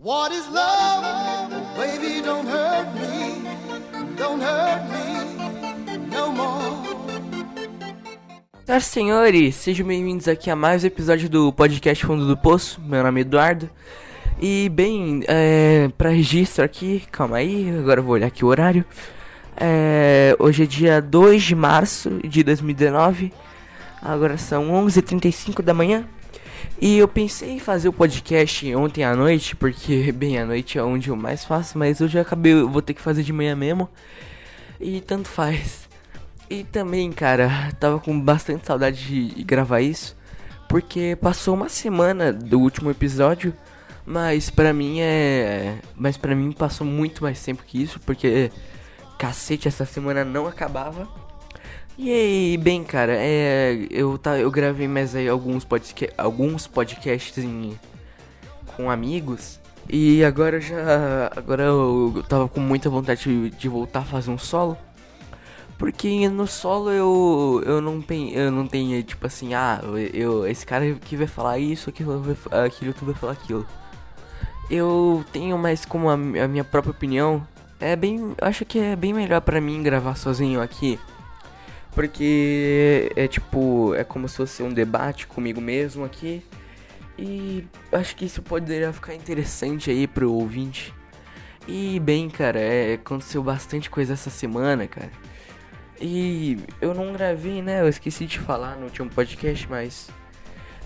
What 0.00 0.32
is 0.32 0.46
love? 0.46 1.50
Baby, 1.76 2.22
don't 2.22 2.46
hurt 2.46 2.86
me. 2.94 3.42
Don't 4.16 4.40
hurt 4.40 4.84
me 4.92 6.06
no 6.06 6.32
more. 6.32 6.72
Senhoras 8.64 8.84
senhores, 8.84 9.54
sejam 9.56 9.84
bem-vindos 9.84 10.28
aqui 10.28 10.52
a 10.52 10.54
mais 10.54 10.84
um 10.84 10.86
episódio 10.86 11.28
do 11.28 11.52
podcast 11.52 12.06
Fundo 12.06 12.28
do 12.28 12.36
Poço. 12.36 12.80
Meu 12.80 13.02
nome 13.02 13.18
é 13.18 13.22
Eduardo. 13.22 13.68
E 14.40 14.68
bem, 14.68 15.24
é, 15.26 15.90
para 15.98 16.10
registro 16.10 16.64
aqui, 16.64 17.02
calma 17.10 17.38
aí, 17.38 17.68
agora 17.76 17.98
eu 17.98 18.04
vou 18.04 18.14
olhar 18.14 18.28
aqui 18.28 18.44
o 18.44 18.48
horário. 18.48 18.84
É, 19.56 20.36
hoje 20.38 20.62
é 20.62 20.66
dia 20.66 21.02
2 21.02 21.42
de 21.42 21.56
março 21.56 22.20
de 22.22 22.44
2019. 22.44 23.32
Agora 24.00 24.38
são 24.38 24.68
11h35 24.68 25.60
da 25.60 25.74
manhã. 25.74 26.06
E 26.80 26.96
eu 26.96 27.08
pensei 27.08 27.50
em 27.50 27.58
fazer 27.58 27.88
o 27.88 27.92
podcast 27.92 28.74
ontem 28.76 29.02
à 29.02 29.14
noite, 29.14 29.56
porque 29.56 30.10
bem, 30.14 30.38
à 30.38 30.46
noite 30.46 30.78
é 30.78 30.82
onde 30.82 31.08
eu 31.10 31.16
mais 31.16 31.44
faço, 31.44 31.76
mas 31.76 32.00
hoje 32.00 32.16
eu 32.16 32.22
acabei, 32.22 32.52
eu 32.52 32.68
vou 32.68 32.80
ter 32.80 32.94
que 32.94 33.00
fazer 33.00 33.24
de 33.24 33.32
manhã 33.32 33.56
mesmo. 33.56 33.88
E 34.80 35.00
tanto 35.00 35.28
faz. 35.28 35.88
E 36.48 36.62
também, 36.62 37.10
cara, 37.10 37.72
tava 37.80 37.98
com 37.98 38.18
bastante 38.18 38.64
saudade 38.64 39.32
de 39.34 39.42
gravar 39.42 39.80
isso, 39.80 40.16
porque 40.68 41.18
passou 41.20 41.54
uma 41.54 41.68
semana 41.68 42.32
do 42.32 42.60
último 42.60 42.90
episódio, 42.90 43.52
mas 44.06 44.48
pra 44.48 44.72
mim 44.72 45.00
é, 45.00 45.78
mas 45.96 46.16
para 46.16 46.34
mim 46.34 46.52
passou 46.52 46.86
muito 46.86 47.24
mais 47.24 47.42
tempo 47.42 47.64
que 47.64 47.82
isso, 47.82 48.00
porque 48.00 48.52
cacete 49.18 49.66
essa 49.66 49.84
semana 49.84 50.24
não 50.24 50.46
acabava. 50.46 51.08
E 52.00 52.12
aí, 52.12 52.56
bem, 52.56 52.84
cara, 52.84 53.12
é, 53.12 53.76
eu, 53.90 54.16
tá, 54.16 54.38
eu 54.38 54.48
gravei 54.52 54.86
mais 54.86 55.16
aí 55.16 55.28
alguns, 55.28 55.64
podca 55.64 56.08
alguns 56.16 56.64
podcasts 56.64 57.42
em, 57.42 57.76
com 58.68 58.88
amigos. 58.88 59.58
E 59.90 60.22
agora 60.22 60.60
já. 60.60 61.28
Agora 61.34 61.64
eu 61.64 62.24
tava 62.28 62.48
com 62.48 62.60
muita 62.60 62.88
vontade 62.88 63.24
de, 63.24 63.50
de 63.50 63.68
voltar 63.68 64.00
a 64.00 64.04
fazer 64.04 64.30
um 64.30 64.38
solo. 64.38 64.78
Porque 65.76 66.28
no 66.28 66.46
solo 66.46 66.92
eu, 66.92 67.62
eu, 67.66 67.80
não, 67.80 68.04
eu 68.32 68.50
não 68.52 68.66
tenho, 68.68 69.02
tipo 69.02 69.26
assim, 69.26 69.54
ah, 69.54 69.80
eu, 70.14 70.46
esse 70.46 70.64
cara 70.64 70.94
que 70.94 71.16
vai 71.16 71.26
falar 71.26 71.58
isso, 71.58 71.90
aquilo, 71.90 72.22
aquilo 72.64 72.94
tu 72.94 73.06
vai 73.06 73.14
falar 73.14 73.32
aquilo. 73.32 73.66
Eu 74.70 75.24
tenho 75.32 75.58
mais 75.58 75.84
como 75.84 76.08
a, 76.10 76.14
a 76.14 76.48
minha 76.48 76.62
própria 76.62 76.92
opinião. 76.92 77.44
É 77.80 77.96
bem. 77.96 78.34
Acho 78.40 78.64
que 78.64 78.78
é 78.78 78.94
bem 78.94 79.12
melhor 79.12 79.40
para 79.40 79.60
mim 79.60 79.82
gravar 79.82 80.14
sozinho 80.14 80.60
aqui. 80.62 80.96
Porque 81.98 83.10
é 83.16 83.26
tipo, 83.26 83.92
é 83.96 84.04
como 84.04 84.28
se 84.28 84.36
fosse 84.36 84.62
um 84.62 84.72
debate 84.72 85.26
comigo 85.26 85.60
mesmo 85.60 86.04
aqui. 86.04 86.44
E 87.18 87.64
acho 87.90 88.14
que 88.14 88.24
isso 88.24 88.40
poderia 88.40 88.92
ficar 88.92 89.16
interessante 89.16 89.90
aí 89.90 90.06
pro 90.06 90.32
ouvinte. 90.32 90.94
E 91.66 91.98
bem, 91.98 92.30
cara, 92.30 92.60
é, 92.60 92.94
aconteceu 92.94 93.42
bastante 93.42 93.90
coisa 93.90 94.12
essa 94.12 94.30
semana, 94.30 94.86
cara. 94.86 95.10
E 96.00 96.58
eu 96.80 96.94
não 96.94 97.12
gravei, 97.12 97.60
né? 97.60 97.80
Eu 97.80 97.88
esqueci 97.88 98.26
de 98.26 98.38
falar 98.38 98.76
no 98.76 98.84
último 98.84 99.10
podcast, 99.10 99.68
mas. 99.68 100.08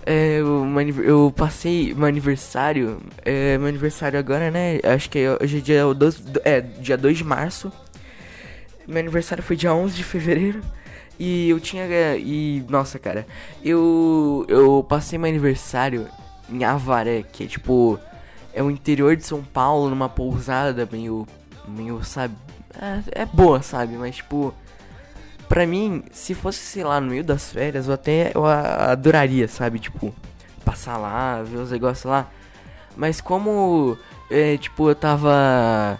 É, 0.07 0.39
eu, 0.39 0.65
eu 1.03 1.31
passei 1.37 1.93
meu 1.93 2.07
aniversário. 2.07 2.99
É, 3.23 3.55
meu 3.59 3.67
aniversário 3.67 4.17
agora, 4.17 4.49
né? 4.49 4.79
Acho 4.83 5.11
que 5.11 5.19
é, 5.19 5.37
hoje 5.39 5.59
é 5.59 5.61
dia 5.61 5.93
2, 5.93 6.23
é, 6.43 6.59
dia 6.59 6.97
2 6.97 7.19
de 7.19 7.23
março. 7.23 7.71
Meu 8.87 8.97
aniversário 8.97 9.43
foi 9.43 9.55
dia 9.55 9.71
11 9.71 9.95
de 9.95 10.03
fevereiro. 10.03 10.59
E 11.19 11.49
eu 11.49 11.59
tinha. 11.59 11.85
E. 12.17 12.63
Nossa, 12.69 12.97
cara. 12.99 13.25
Eu. 13.63 14.45
Eu 14.47 14.85
passei 14.87 15.17
meu 15.17 15.29
aniversário 15.29 16.07
em 16.49 16.63
Avaré, 16.63 17.23
que 17.23 17.43
é 17.43 17.47
tipo. 17.47 17.99
É 18.53 18.61
o 18.61 18.69
interior 18.69 19.15
de 19.15 19.23
São 19.23 19.43
Paulo, 19.43 19.89
numa 19.89 20.09
pousada 20.09 20.87
meio. 20.91 21.27
meio, 21.67 22.03
sabe. 22.03 22.35
É, 22.79 23.21
é 23.23 23.25
boa, 23.25 23.61
sabe? 23.61 23.95
Mas 23.95 24.17
tipo. 24.17 24.53
Pra 25.47 25.67
mim, 25.67 26.03
se 26.11 26.33
fosse, 26.33 26.59
sei 26.59 26.83
lá, 26.83 26.99
no 26.99 27.11
meio 27.11 27.23
das 27.23 27.51
férias, 27.51 27.87
eu 27.87 27.93
até 27.93 28.31
eu 28.33 28.45
adoraria, 28.45 29.47
sabe? 29.47 29.77
Tipo, 29.77 30.13
passar 30.65 30.97
lá, 30.97 31.43
ver 31.43 31.57
os 31.57 31.71
negócios 31.71 32.05
lá. 32.05 32.27
Mas 32.95 33.21
como. 33.21 33.97
É, 34.31 34.57
tipo, 34.57 34.89
eu 34.89 34.95
tava 34.95 35.99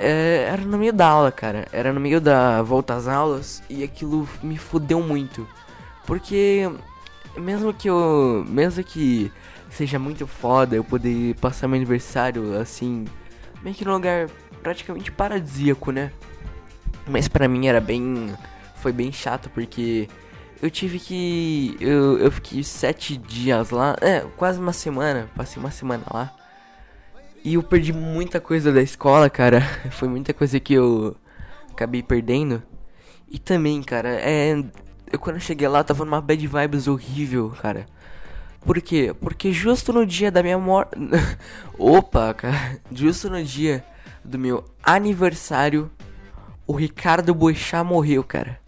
era 0.00 0.62
no 0.62 0.78
meio 0.78 0.92
da 0.92 1.06
aula, 1.06 1.32
cara. 1.32 1.66
Era 1.72 1.92
no 1.92 2.00
meio 2.00 2.20
da 2.20 2.62
volta 2.62 2.94
às 2.94 3.08
aulas 3.08 3.62
e 3.68 3.82
aquilo 3.82 4.28
me 4.42 4.56
fudeu 4.56 5.00
muito. 5.00 5.46
Porque 6.06 6.70
mesmo 7.36 7.72
que 7.72 7.88
eu. 7.88 8.44
Mesmo 8.48 8.82
que 8.84 9.30
seja 9.70 9.98
muito 9.98 10.26
foda 10.26 10.76
eu 10.76 10.84
poder 10.84 11.34
passar 11.36 11.68
meu 11.68 11.76
aniversário 11.76 12.58
assim, 12.58 13.04
meio 13.62 13.76
que 13.76 13.84
num 13.84 13.92
lugar 13.92 14.28
praticamente 14.62 15.12
paradisíaco, 15.12 15.90
né? 15.92 16.12
Mas 17.06 17.28
pra 17.28 17.48
mim 17.48 17.66
era 17.66 17.80
bem. 17.80 18.34
Foi 18.76 18.92
bem 18.92 19.10
chato 19.10 19.50
porque 19.50 20.08
eu 20.62 20.70
tive 20.70 20.98
que. 20.98 21.76
Eu, 21.80 22.18
eu 22.18 22.30
fiquei 22.30 22.62
sete 22.62 23.16
dias 23.16 23.70
lá. 23.70 23.96
É, 24.00 24.20
quase 24.36 24.58
uma 24.58 24.72
semana. 24.72 25.28
Passei 25.34 25.60
uma 25.60 25.70
semana 25.70 26.04
lá. 26.12 26.37
E 27.44 27.54
eu 27.54 27.62
perdi 27.62 27.92
muita 27.92 28.40
coisa 28.40 28.72
da 28.72 28.82
escola, 28.82 29.30
cara. 29.30 29.60
Foi 29.92 30.08
muita 30.08 30.34
coisa 30.34 30.58
que 30.58 30.74
eu 30.74 31.16
acabei 31.70 32.02
perdendo. 32.02 32.62
E 33.30 33.38
também, 33.38 33.82
cara, 33.82 34.10
é. 34.20 34.62
Eu 35.10 35.18
quando 35.18 35.36
eu 35.36 35.40
cheguei 35.40 35.66
lá 35.66 35.82
tava 35.82 36.04
numa 36.04 36.20
bad 36.20 36.46
vibes 36.46 36.88
horrível, 36.88 37.50
cara. 37.50 37.86
Por 38.60 38.80
quê? 38.80 39.14
Porque 39.18 39.52
justo 39.52 39.92
no 39.92 40.04
dia 40.04 40.30
da 40.30 40.42
minha 40.42 40.58
morte. 40.58 40.90
Opa, 41.78 42.34
cara. 42.34 42.78
Justo 42.92 43.30
no 43.30 43.42
dia 43.42 43.84
do 44.24 44.38
meu 44.38 44.64
aniversário, 44.82 45.90
o 46.66 46.74
Ricardo 46.74 47.34
Boechat 47.34 47.84
morreu, 47.84 48.22
cara. 48.22 48.58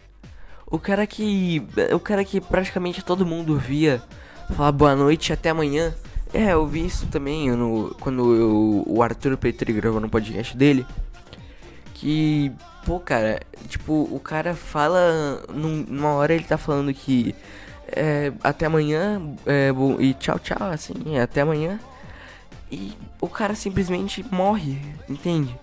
O 0.65 0.79
cara 0.79 1.05
que. 1.05 1.61
O 1.93 1.99
cara 1.99 2.23
que 2.23 2.39
praticamente 2.39 3.03
todo 3.03 3.25
mundo 3.25 3.57
via 3.57 4.01
falar 4.55 4.71
boa 4.71 4.95
noite 4.95 5.33
até 5.33 5.49
amanhã. 5.49 5.93
É, 6.33 6.53
eu 6.53 6.65
vi 6.65 6.85
isso 6.85 7.07
também 7.07 7.51
no, 7.51 7.93
quando 7.99 8.33
eu, 8.33 8.83
o 8.87 9.03
Arthur 9.03 9.35
Petri 9.37 9.73
gravou 9.73 9.99
no 9.99 10.09
podcast 10.09 10.55
dele. 10.55 10.85
Que, 11.93 12.51
pô, 12.85 12.99
cara, 12.99 13.41
tipo, 13.67 14.07
o 14.11 14.19
cara 14.19 14.55
fala. 14.55 15.43
Num, 15.53 15.85
numa 15.87 16.13
hora 16.13 16.33
ele 16.33 16.43
tá 16.43 16.57
falando 16.57 16.93
que. 16.93 17.35
É, 17.93 18.31
até 18.41 18.65
amanhã, 18.67 19.21
é, 19.45 19.69
e 19.99 20.13
tchau, 20.13 20.39
tchau, 20.39 20.69
assim, 20.71 20.93
é, 21.17 21.21
até 21.21 21.41
amanhã. 21.41 21.77
E 22.71 22.93
o 23.19 23.27
cara 23.27 23.53
simplesmente 23.53 24.25
morre, 24.31 24.79
entende? 25.09 25.53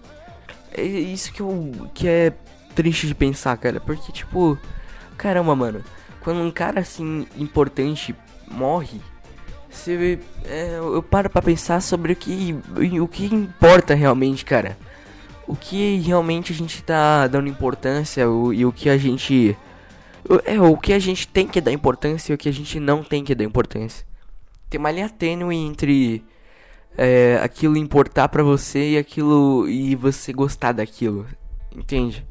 É 0.77 0.83
isso 0.83 1.33
que, 1.33 1.41
eu, 1.41 1.91
que 1.95 2.07
é 2.07 2.35
triste 2.75 3.07
de 3.07 3.15
pensar, 3.15 3.57
cara, 3.57 3.81
porque, 3.81 4.13
tipo, 4.13 4.59
caramba, 5.17 5.57
mano, 5.57 5.83
quando 6.21 6.43
um 6.43 6.51
cara 6.51 6.81
assim 6.81 7.27
importante 7.39 8.15
morre 8.47 9.01
você, 9.79 10.19
é, 10.45 10.77
eu 10.77 11.03
paro 11.03 11.31
pra 11.31 11.41
pensar 11.41 11.81
sobre 11.81 12.13
o 12.13 12.17
que, 12.17 12.57
o 13.01 13.09
que 13.09 13.27
importa 13.27 13.95
realmente, 13.95 14.45
cara. 14.45 14.77
O 15.47 15.57
que 15.57 15.97
realmente 15.99 16.53
a 16.53 16.55
gente 16.55 16.83
tá 16.83 17.27
dando 17.27 17.49
importância 17.49 18.29
o, 18.29 18.53
e 18.53 18.67
o 18.67 18.73
que 18.73 18.91
a 18.91 18.99
gente. 18.99 19.57
É, 20.45 20.61
o 20.61 20.77
que 20.77 20.93
a 20.93 20.99
gente 20.99 21.27
tem 21.27 21.47
que 21.47 21.61
dar 21.61 21.73
importância 21.73 22.33
e 22.33 22.35
o 22.35 22.39
que 22.39 22.49
a 22.49 22.53
gente 22.53 22.79
não 22.79 23.03
tem 23.03 23.25
que 23.25 23.35
dar 23.35 23.45
importância. 23.45 24.05
Tem 24.69 24.79
uma 24.79 24.91
linha 24.91 25.09
tênue 25.09 25.57
entre 25.57 26.23
é, 26.97 27.41
aquilo 27.43 27.79
importar 27.79 28.29
pra 28.29 28.43
você 28.43 28.91
e 28.91 28.99
aquilo. 28.99 29.67
e 29.69 29.95
você 29.95 30.33
gostar 30.33 30.73
daquilo. 30.73 31.27
Entende? 31.75 32.27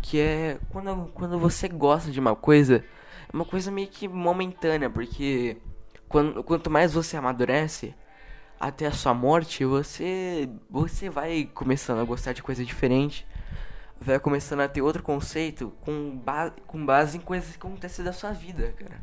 Que 0.00 0.18
é 0.18 0.58
quando, 0.70 1.10
quando 1.12 1.38
você 1.38 1.68
gosta 1.68 2.10
de 2.10 2.18
uma 2.18 2.34
coisa, 2.34 2.76
é 3.30 3.36
uma 3.36 3.44
coisa 3.44 3.70
meio 3.70 3.88
que 3.88 4.08
momentânea, 4.08 4.88
porque 4.88 5.58
quando, 6.10 6.42
quanto 6.42 6.68
mais 6.68 6.92
você 6.92 7.16
amadurece 7.16 7.94
até 8.58 8.86
a 8.86 8.92
sua 8.92 9.14
morte, 9.14 9.64
você 9.64 10.50
você 10.68 11.08
vai 11.08 11.48
começando 11.54 12.00
a 12.00 12.04
gostar 12.04 12.32
de 12.32 12.42
coisa 12.42 12.64
diferente, 12.64 13.24
vai 13.98 14.18
começando 14.18 14.60
a 14.60 14.68
ter 14.68 14.82
outro 14.82 15.04
conceito 15.04 15.72
com, 15.80 16.18
ba 16.18 16.52
com 16.66 16.84
base 16.84 17.16
em 17.16 17.20
coisas 17.20 17.56
que 17.56 17.64
acontecem 17.64 18.04
da 18.04 18.12
sua 18.12 18.32
vida, 18.32 18.74
cara. 18.76 19.00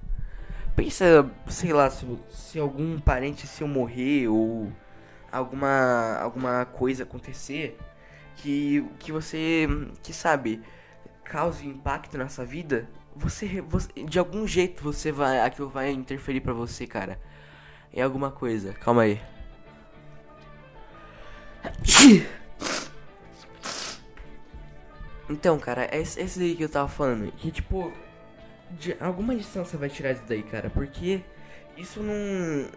Pensa, 0.75 1.31
sei 1.47 1.71
lá, 1.73 1.89
se, 1.89 2.05
se 2.29 2.59
algum 2.59 2.99
parente 2.99 3.47
seu 3.47 3.67
morrer 3.67 4.27
ou 4.27 4.69
alguma 5.31 6.17
alguma 6.19 6.65
coisa 6.65 7.03
acontecer 7.03 7.77
que 8.35 8.85
que 8.99 9.11
você 9.13 9.67
que 10.03 10.13
sabe 10.13 10.61
cause 11.23 11.65
impacto 11.65 12.17
na 12.17 12.27
sua 12.27 12.45
vida, 12.45 12.89
você, 13.17 13.61
você, 13.61 13.91
de 14.03 14.19
algum 14.19 14.47
jeito 14.47 14.83
você 14.83 15.11
vai 15.11 15.39
aquilo 15.41 15.69
vai 15.69 15.91
interferir 15.91 16.41
para 16.41 16.53
você, 16.53 16.85
cara. 16.87 17.19
Em 17.93 18.01
alguma 18.01 18.31
coisa. 18.31 18.73
Calma 18.73 19.03
aí. 19.03 19.21
Então, 25.29 25.59
cara, 25.59 25.83
é 25.91 25.99
esse 25.99 26.39
daí 26.39 26.55
que 26.55 26.63
eu 26.63 26.69
tava 26.69 26.87
falando. 26.87 27.29
Que 27.33 27.51
tipo, 27.51 27.91
de 28.71 28.95
alguma 28.99 29.35
distância 29.35 29.77
vai 29.77 29.89
tirar 29.89 30.13
isso 30.13 30.23
daí, 30.25 30.41
cara, 30.41 30.69
porque 30.69 31.21
isso 31.75 32.01
não. 32.01 32.15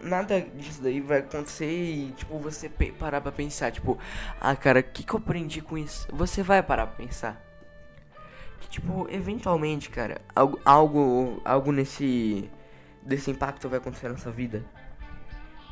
Nada 0.03 0.41
disso 0.41 0.83
daí 0.83 1.01
vai 1.01 1.21
acontecer 1.21 1.71
e, 1.71 2.13
tipo, 2.13 2.39
você 2.39 2.69
parar 2.69 3.21
pra 3.21 3.33
pensar, 3.33 3.71
tipo, 3.71 3.99
ah, 4.41 4.55
cara, 4.57 4.81
o 4.81 4.83
que, 4.83 5.03
que 5.03 5.15
eu 5.15 5.19
aprendi 5.19 5.61
com 5.61 5.79
isso? 5.79 6.07
Você 6.13 6.43
vai 6.43 6.63
parar 6.63 6.87
pra 6.87 6.97
pensar. 6.97 7.50
Que, 8.61 8.69
tipo, 8.69 9.07
eventualmente, 9.11 9.91
cara, 9.91 10.21
algo, 10.35 10.61
algo, 10.65 11.41
algo 11.45 11.73
nesse. 11.73 12.51
desse 13.03 13.31
impacto 13.31 13.69
vai 13.69 13.79
acontecer 13.79 14.09
na 14.09 14.17
sua 14.17 14.33
vida. 14.33 14.65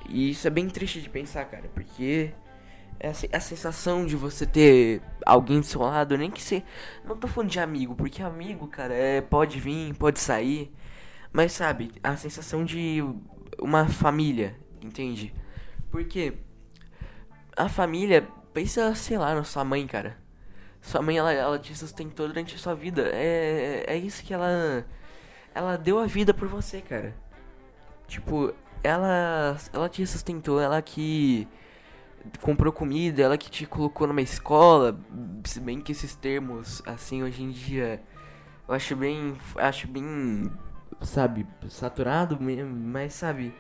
E 0.09 0.31
isso 0.31 0.47
é 0.47 0.51
bem 0.51 0.69
triste 0.69 1.01
de 1.01 1.09
pensar, 1.09 1.45
cara, 1.45 1.69
porque. 1.75 2.33
É 3.01 3.11
a 3.33 3.41
sensação 3.41 4.05
de 4.05 4.17
você 4.17 4.45
ter 4.45 5.01
alguém 5.25 5.61
do 5.61 5.67
seu 5.67 5.83
lado, 5.83 6.19
nem 6.19 6.31
que 6.31 6.43
você. 6.43 6.65
Não 7.05 7.17
tô 7.17 7.29
falando 7.29 7.51
de 7.51 7.61
amigo, 7.61 7.95
porque 7.95 8.23
amigo, 8.23 8.67
cara, 8.67 8.93
é, 8.93 9.21
pode 9.21 9.61
vir, 9.61 9.95
pode 9.95 10.19
sair. 10.19 10.73
Mas 11.33 11.53
sabe, 11.53 11.93
a 12.03 12.17
sensação 12.17 12.65
de 12.65 13.01
uma 13.61 13.87
família, 13.87 14.57
entende? 14.83 15.33
Porque 15.91 16.35
a 17.57 17.69
família, 17.69 18.27
pensa, 18.53 18.95
sei 18.95 19.19
lá, 19.19 19.35
na 19.35 19.45
sua 19.45 19.65
mãe, 19.65 19.87
cara. 19.87 20.17
Sua 20.81 21.03
mãe, 21.03 21.19
ela, 21.19 21.33
ela 21.33 21.59
te 21.59 21.75
sustentou 21.75 22.29
durante 22.29 22.55
a 22.55 22.59
sua 22.59 22.75
vida. 22.75 23.11
É, 23.13 23.85
é 23.87 23.97
isso 23.97 24.23
que 24.23 24.33
ela. 24.33 24.85
Ela 25.55 25.77
deu 25.77 25.99
a 25.99 26.07
vida 26.07 26.33
por 26.33 26.49
você, 26.49 26.81
cara. 26.81 27.15
Tipo, 28.07 28.55
ela. 28.83 29.57
Ela 29.73 29.89
te 29.89 30.07
sustentou, 30.07 30.61
ela 30.61 30.81
que 30.81 31.49
comprou 32.41 32.73
comida, 32.73 33.23
ela 33.23 33.39
que 33.39 33.51
te 33.51 33.67
colocou 33.67 34.07
numa 34.07 34.23
escola. 34.23 34.99
Se 35.45 35.61
bem 35.61 35.81
que 35.81 35.93
esses 35.93 36.15
termos, 36.15 36.83
assim, 36.87 37.23
hoje 37.23 37.43
em 37.43 37.51
dia. 37.51 38.03
Eu 38.67 38.75
acho 38.75 38.95
bem. 38.97 39.37
Acho 39.57 39.89
bem 39.89 40.51
sabe, 41.01 41.47
saturado 41.69 42.41
mesmo, 42.41 42.75
mas 42.75 43.15
sabe, 43.15 43.55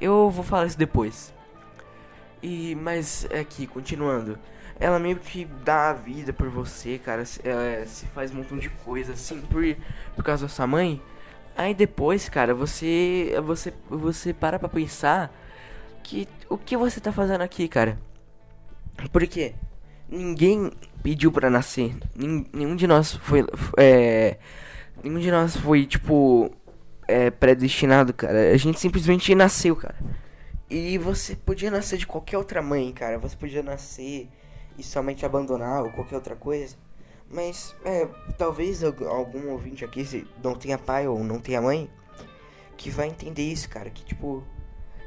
eu 0.00 0.30
vou 0.30 0.44
falar 0.44 0.66
isso 0.66 0.78
depois. 0.78 1.34
E, 2.44 2.74
mas 2.74 3.26
aqui, 3.40 3.66
continuando, 3.66 4.38
ela 4.78 4.98
meio 4.98 5.16
que 5.16 5.46
dá 5.64 5.88
a 5.88 5.92
vida 5.94 6.30
por 6.30 6.50
você, 6.50 6.98
cara, 6.98 7.24
ela 7.42 7.86
se 7.86 8.04
faz 8.08 8.30
um 8.30 8.34
montão 8.34 8.58
de 8.58 8.68
coisa 8.68 9.14
assim, 9.14 9.40
por, 9.40 9.64
por 10.14 10.22
causa 10.22 10.44
da 10.44 10.48
sua 10.50 10.66
mãe. 10.66 11.00
Aí 11.56 11.72
depois, 11.72 12.28
cara, 12.28 12.52
você, 12.52 13.34
você, 13.42 13.72
você 13.88 14.34
para 14.34 14.58
pra 14.58 14.68
pensar 14.68 15.34
que 16.02 16.28
o 16.50 16.58
que 16.58 16.76
você 16.76 17.00
tá 17.00 17.10
fazendo 17.10 17.40
aqui, 17.40 17.66
cara? 17.66 17.98
Porque 19.10 19.54
ninguém 20.06 20.70
pediu 21.02 21.32
para 21.32 21.48
nascer, 21.48 21.96
nenhum 22.14 22.76
de 22.76 22.86
nós 22.86 23.14
foi, 23.14 23.42
é, 23.78 24.36
nenhum 25.02 25.18
de 25.18 25.30
nós 25.30 25.56
foi 25.56 25.86
tipo 25.86 26.54
é, 27.08 27.30
predestinado, 27.30 28.12
cara. 28.12 28.52
A 28.52 28.56
gente 28.58 28.78
simplesmente 28.78 29.34
nasceu, 29.34 29.74
cara. 29.74 29.96
E 30.68 30.96
você 30.98 31.36
podia 31.36 31.70
nascer 31.70 31.98
de 31.98 32.06
qualquer 32.06 32.38
outra 32.38 32.62
mãe, 32.62 32.92
cara. 32.92 33.18
Você 33.18 33.36
podia 33.36 33.62
nascer 33.62 34.28
e 34.78 34.82
somente 34.82 35.24
abandonar 35.24 35.82
ou 35.82 35.90
qualquer 35.90 36.16
outra 36.16 36.34
coisa. 36.34 36.76
Mas, 37.30 37.74
é, 37.84 38.06
talvez 38.38 38.82
algum 38.82 39.50
ouvinte 39.50 39.84
aqui 39.84 40.04
se 40.04 40.26
não 40.42 40.54
tenha 40.54 40.78
pai 40.78 41.06
ou 41.06 41.22
não 41.22 41.40
tenha 41.40 41.60
mãe, 41.60 41.90
que 42.76 42.90
vai 42.90 43.08
entender 43.08 43.42
isso, 43.42 43.68
cara. 43.68 43.90
Que, 43.90 44.04
tipo, 44.04 44.42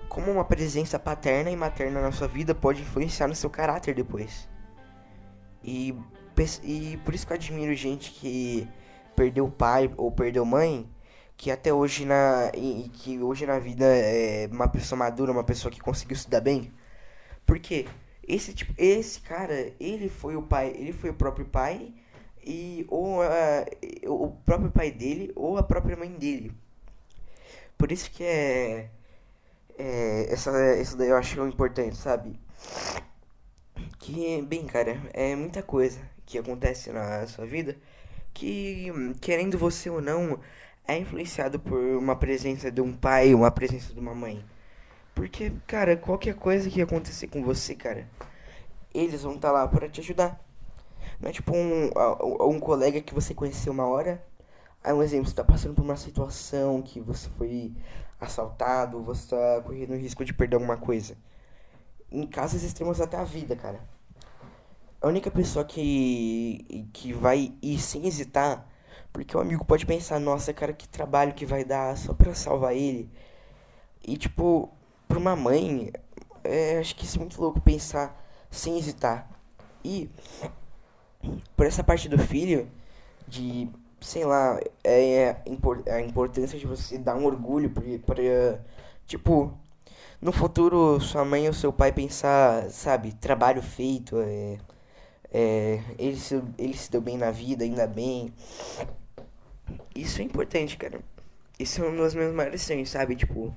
como 0.09 0.31
uma 0.31 0.45
presença 0.45 1.00
paterna 1.00 1.50
e 1.50 1.56
materna 1.56 2.01
na 2.01 2.12
sua 2.12 2.27
vida 2.27 2.54
pode 2.54 2.81
influenciar 2.81 3.27
no 3.27 3.36
seu 3.36 3.50
caráter 3.50 3.95
depois. 3.95 4.48
E, 5.63 5.95
e 6.63 6.98
por 7.04 7.13
isso 7.13 7.25
que 7.25 7.33
eu 7.33 7.36
admiro 7.36 7.74
gente 7.75 8.12
que 8.12 8.68
perdeu 9.15 9.50
pai 9.50 9.92
ou 9.98 10.12
perdeu 10.12 10.45
mãe 10.45 10.88
que 11.37 11.51
até 11.51 11.71
hoje 11.73 12.05
na 12.05 12.51
e, 12.55 12.89
que 12.89 13.19
hoje 13.19 13.45
na 13.45 13.59
vida 13.59 13.85
é 13.85 14.47
uma 14.51 14.67
pessoa 14.67 14.97
madura, 14.97 15.31
uma 15.31 15.43
pessoa 15.43 15.71
que 15.71 15.79
conseguiu 15.79 16.17
se 16.17 16.29
dar 16.29 16.41
bem. 16.41 16.73
Porque 17.45 17.87
esse 18.27 18.53
tipo, 18.53 18.73
esse 18.77 19.21
cara, 19.21 19.71
ele 19.79 20.09
foi 20.09 20.35
o 20.35 20.41
pai, 20.43 20.69
ele 20.75 20.91
foi 20.93 21.11
o 21.11 21.13
próprio 21.13 21.45
pai 21.45 21.93
e 22.43 22.85
ou 22.89 23.21
a, 23.21 23.65
o 24.07 24.31
próprio 24.45 24.71
pai 24.71 24.91
dele 24.91 25.31
ou 25.35 25.57
a 25.57 25.63
própria 25.63 25.95
mãe 25.95 26.09
dele. 26.11 26.51
Por 27.77 27.91
isso 27.91 28.09
que 28.11 28.23
é, 28.23 28.89
é 29.77 30.33
essa 30.33 30.51
isso 30.81 30.97
daí 30.97 31.09
eu 31.09 31.17
acho 31.17 31.45
importante, 31.47 31.95
sabe? 31.97 32.39
Que 33.99 34.41
bem, 34.41 34.65
cara, 34.65 34.99
é 35.13 35.35
muita 35.35 35.61
coisa 35.61 35.99
que 36.25 36.37
acontece 36.37 36.91
na 36.91 37.27
sua 37.27 37.45
vida 37.45 37.77
que 38.33 38.91
querendo 39.19 39.57
você 39.57 39.89
ou 39.89 40.01
não 40.01 40.39
é 40.87 40.97
influenciado 40.97 41.59
por 41.59 41.79
uma 41.79 42.15
presença 42.15 42.71
de 42.71 42.81
um 42.81 42.93
pai, 42.93 43.33
uma 43.33 43.51
presença 43.51 43.93
de 43.93 43.99
uma 43.99 44.15
mãe. 44.15 44.43
Porque, 45.13 45.51
cara, 45.67 45.97
qualquer 45.97 46.35
coisa 46.35 46.69
que 46.69 46.81
acontecer 46.81 47.27
com 47.27 47.43
você, 47.43 47.75
cara, 47.75 48.07
eles 48.93 49.23
vão 49.23 49.35
estar 49.35 49.49
tá 49.49 49.53
lá 49.53 49.67
para 49.67 49.89
te 49.89 49.99
ajudar. 49.99 50.39
Não 51.19 51.29
é 51.29 51.33
tipo 51.33 51.55
um, 51.55 51.89
um 52.49 52.59
colega 52.59 53.01
que 53.01 53.13
você 53.13 53.33
conheceu 53.33 53.73
uma 53.73 53.85
hora. 53.85 54.23
Aí 54.83 54.93
um 54.93 55.03
exemplo, 55.03 55.27
você 55.27 55.35
tá 55.35 55.43
passando 55.43 55.73
por 55.73 55.83
uma 55.83 55.97
situação 55.97 56.81
que 56.81 57.01
você 57.01 57.27
foi 57.37 57.73
assaltado, 58.21 59.01
você 59.03 59.35
tá 59.35 59.61
correndo 59.61 59.91
o 59.91 59.97
risco 59.97 60.23
de 60.23 60.33
perder 60.33 60.55
alguma 60.55 60.77
coisa. 60.77 61.17
Em 62.11 62.25
casos 62.25 62.63
extremos 62.63 63.01
até 63.01 63.17
a 63.17 63.23
vida, 63.23 63.55
cara. 63.55 63.81
A 65.01 65.07
única 65.07 65.29
pessoa 65.29 65.65
que, 65.65 66.87
que 66.93 67.11
vai 67.11 67.53
ir 67.61 67.79
sem 67.79 68.07
hesitar 68.07 68.67
porque 69.17 69.35
o 69.35 69.39
amigo 69.39 69.65
pode 69.65 69.83
pensar, 69.83 70.19
nossa, 70.19 70.53
cara, 70.53 70.71
que 70.71 70.87
trabalho 70.87 71.33
que 71.33 71.43
vai 71.43 71.65
dar 71.65 71.97
só 71.97 72.13
pra 72.13 72.35
salvar 72.35 72.75
ele. 72.75 73.09
E, 74.05 74.15
tipo, 74.15 74.69
pra 75.07 75.17
uma 75.17 75.35
mãe, 75.35 75.91
é, 76.43 76.77
acho 76.77 76.95
que 76.95 77.03
isso 77.03 77.17
é 77.17 77.21
muito 77.21 77.41
louco 77.41 77.59
pensar 77.59 78.15
sem 78.51 78.77
hesitar. 78.77 79.27
E, 79.83 80.07
por 81.55 81.65
essa 81.65 81.83
parte 81.83 82.07
do 82.07 82.19
filho, 82.19 82.69
de, 83.27 83.67
sei 83.99 84.23
lá, 84.23 84.59
é, 84.83 85.37
a 85.91 85.99
importância 85.99 86.59
de 86.59 86.67
você 86.67 86.99
dar 86.99 87.15
um 87.15 87.25
orgulho 87.25 87.71
pra, 87.71 87.83
pra 88.05 88.59
tipo, 89.07 89.51
no 90.21 90.31
futuro 90.31 91.01
sua 91.01 91.25
mãe 91.25 91.47
ou 91.47 91.53
seu 91.53 91.73
pai 91.73 91.91
pensar, 91.91 92.69
sabe, 92.69 93.13
trabalho 93.13 93.63
feito, 93.63 94.19
é, 94.19 94.59
é, 95.31 95.81
ele, 95.97 96.17
se, 96.17 96.39
ele 96.57 96.77
se 96.77 96.91
deu 96.91 97.01
bem 97.01 97.17
na 97.17 97.31
vida, 97.31 97.63
ainda 97.63 97.87
bem. 97.87 98.31
Isso 99.95 100.21
é 100.21 100.23
importante, 100.23 100.77
cara. 100.77 100.99
Isso 101.59 101.83
é 101.83 101.87
um 101.87 101.95
dos 101.95 102.13
meus 102.13 102.33
maiores 102.33 102.61
sonhos, 102.61 102.89
sabe? 102.89 103.15
Tipo, 103.15 103.55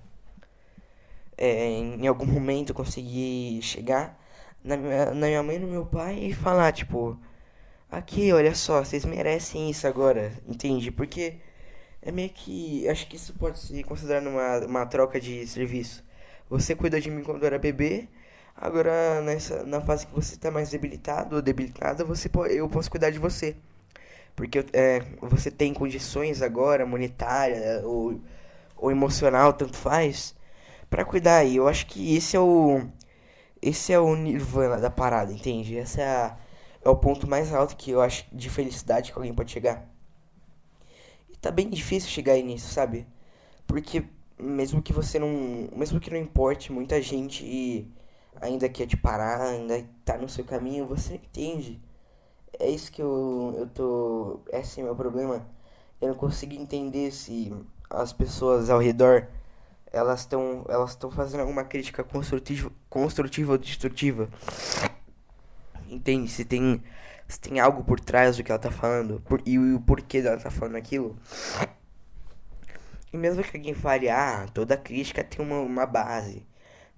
é, 1.37 1.69
em 1.69 2.07
algum 2.07 2.27
momento 2.27 2.75
conseguir 2.75 3.61
chegar 3.63 4.19
na 4.65 4.77
minha, 4.77 5.07
na 5.15 5.27
minha 5.27 5.43
mãe 5.43 5.57
e 5.57 5.59
no 5.59 5.69
meu 5.69 5.87
pai 5.87 6.19
e 6.19 6.33
falar, 6.35 6.73
tipo, 6.73 7.19
aqui, 7.91 8.33
olha 8.33 8.55
só, 8.55 8.85
vocês 8.85 9.05
merecem 9.05 9.71
isso 9.71 9.87
agora, 9.87 10.33
entende? 10.49 10.91
Porque 10.91 11.39
é 12.03 12.13
meio 12.13 12.31
que. 12.31 12.89
Acho 12.89 13.07
que 13.09 13.17
isso 13.17 13.35
pode 13.35 13.59
ser 13.59 13.83
considerado 13.85 14.29
uma, 14.29 14.59
uma 14.67 14.87
troca 14.87 15.21
de 15.21 15.47
serviço. 15.47 16.05
Você 16.49 16.75
cuida 16.75 17.01
de 17.01 17.11
mim 17.11 17.23
quando 17.23 17.43
eu 17.43 17.47
era 17.47 17.59
bebê, 17.59 18.09
agora 18.57 19.21
nessa, 19.23 19.65
na 19.65 19.81
fase 19.81 20.07
que 20.07 20.15
você 20.15 20.35
está 20.35 20.51
mais 20.51 20.71
debilitado 20.71 21.37
ou 21.37 21.43
debilitada, 21.43 22.05
você, 22.05 22.31
eu 22.51 22.69
posso 22.69 22.91
cuidar 22.91 23.11
de 23.11 23.19
você. 23.19 23.57
Porque 24.41 24.65
é, 24.73 25.01
você 25.21 25.51
tem 25.51 25.75
condições 25.75 26.41
agora, 26.41 26.87
monetária 26.87 27.83
ou, 27.85 28.19
ou 28.75 28.91
emocional, 28.91 29.53
tanto 29.53 29.77
faz, 29.77 30.35
para 30.89 31.05
cuidar. 31.05 31.45
E 31.45 31.57
eu 31.57 31.69
acho 31.69 31.87
que 31.87 32.17
esse 32.17 32.39
é 32.39 32.41
o. 32.41 32.81
Esse 33.61 33.93
é 33.93 34.01
o 34.01 34.17
nirvana 34.17 34.79
da 34.79 34.89
parada, 34.89 35.31
entende? 35.31 35.75
Esse 35.75 36.01
é, 36.01 36.07
a, 36.07 36.39
é 36.83 36.89
o 36.89 36.97
ponto 36.97 37.29
mais 37.29 37.53
alto 37.53 37.77
que 37.77 37.91
eu 37.91 38.01
acho 38.01 38.25
de 38.33 38.49
felicidade 38.49 39.13
que 39.13 39.19
alguém 39.19 39.35
pode 39.35 39.53
chegar. 39.53 39.87
E 41.29 41.37
tá 41.37 41.51
bem 41.51 41.69
difícil 41.69 42.09
chegar 42.09 42.33
aí 42.33 42.43
nisso, 42.43 42.73
sabe? 42.73 43.07
Porque 43.67 44.05
mesmo 44.39 44.81
que 44.81 44.95
você 44.95 45.19
não. 45.19 45.69
Mesmo 45.77 46.01
que 46.01 46.11
não 46.11 46.17
importe, 46.17 46.73
muita 46.73 47.03
gente 47.03 47.87
ainda 48.41 48.71
quer 48.71 48.87
te 48.87 48.97
parar, 48.97 49.43
ainda 49.43 49.87
tá 50.03 50.17
no 50.17 50.31
seu 50.31 50.47
caminho, 50.47 50.87
você 50.87 51.17
entende 51.17 51.79
é 52.61 52.71
isso 52.71 52.93
que 52.93 53.03
eu, 53.03 53.55
eu 53.59 53.67
tô. 53.69 54.41
Esse 54.53 54.81
é 54.81 54.85
meu 54.85 54.95
problema. 54.95 55.47
Eu 56.01 56.09
não 56.09 56.15
consigo 56.15 56.55
entender 56.55 57.11
se 57.13 57.53
as 57.91 58.13
pessoas 58.13 58.71
ao 58.71 58.79
redor 58.79 59.27
elas 59.93 60.21
estão 60.21 60.65
elas 60.69 60.91
estão 60.91 61.11
fazendo 61.11 61.41
alguma 61.41 61.65
crítica 61.65 62.05
construtiva, 62.05 62.71
construtiva 62.89 63.53
ou 63.53 63.59
destrutiva. 63.59 64.29
Entende? 65.89 66.31
Se 66.31 66.45
tem 66.45 66.83
se 67.29 67.41
tem 67.41 67.61
algo 67.61 67.85
por 67.85 68.01
trás 68.01 68.37
do 68.37 68.45
que 68.45 68.51
ela 68.53 68.59
tá 68.59 68.71
falando 68.71 69.21
por, 69.23 69.43
e 69.47 69.59
o 69.59 69.81
porquê 69.81 70.23
dela 70.23 70.39
tá 70.39 70.51
falando 70.51 70.77
aquilo. 70.77 71.17
E 73.13 73.17
mesmo 73.17 73.43
que 73.43 73.57
alguém 73.57 73.75
fale, 73.75 74.09
ah, 74.09 74.47
toda 74.55 74.77
crítica 74.77 75.25
tem 75.25 75.45
uma, 75.45 75.61
uma 75.61 75.87
base. 75.87 76.47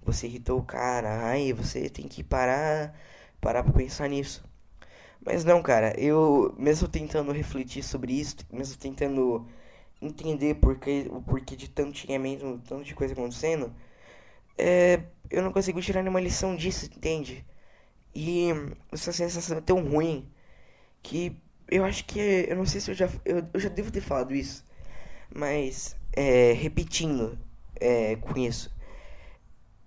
Você 0.03 0.27
irritou 0.27 0.59
o 0.59 0.63
cara, 0.63 1.27
aí 1.27 1.53
você 1.53 1.89
tem 1.89 2.07
que 2.07 2.23
parar, 2.23 2.95
parar 3.41 3.63
pra 3.63 3.73
pensar 3.73 4.07
nisso. 4.09 4.43
Mas 5.25 5.43
não, 5.45 5.61
cara, 5.61 5.93
eu 5.99 6.53
mesmo 6.57 6.87
tentando 6.87 7.31
refletir 7.31 7.83
sobre 7.83 8.13
isso, 8.13 8.37
mesmo 8.51 8.77
tentando 8.77 9.47
entender 10.01 10.55
porque, 10.55 11.07
o 11.09 11.21
porquê 11.21 11.55
de 11.55 11.69
tanto 11.69 11.97
xingamento, 11.97 12.61
tanto 12.67 12.83
de 12.83 12.93
coisa 12.93 13.13
acontecendo, 13.13 13.73
é, 14.57 15.01
eu 15.29 15.41
não 15.43 15.51
consigo 15.53 15.81
tirar 15.81 16.01
nenhuma 16.01 16.19
lição 16.21 16.55
disso, 16.55 16.85
entende? 16.85 17.45
E 18.15 18.49
essa 18.91 19.11
sensação 19.11 19.57
é 19.57 19.61
tão 19.61 19.81
ruim 19.83 20.29
que 21.01 21.35
eu 21.69 21.83
acho 21.85 22.05
que. 22.05 22.19
Eu 22.47 22.55
não 22.57 22.65
sei 22.65 22.81
se 22.81 22.91
eu 22.91 22.95
já. 22.95 23.09
Eu, 23.25 23.47
eu 23.53 23.59
já 23.59 23.69
devo 23.69 23.91
ter 23.91 24.01
falado 24.01 24.33
isso. 24.35 24.63
Mas, 25.33 25.95
é, 26.13 26.53
repetindo 26.53 27.37
é, 27.79 28.15
com 28.17 28.37
isso. 28.39 28.71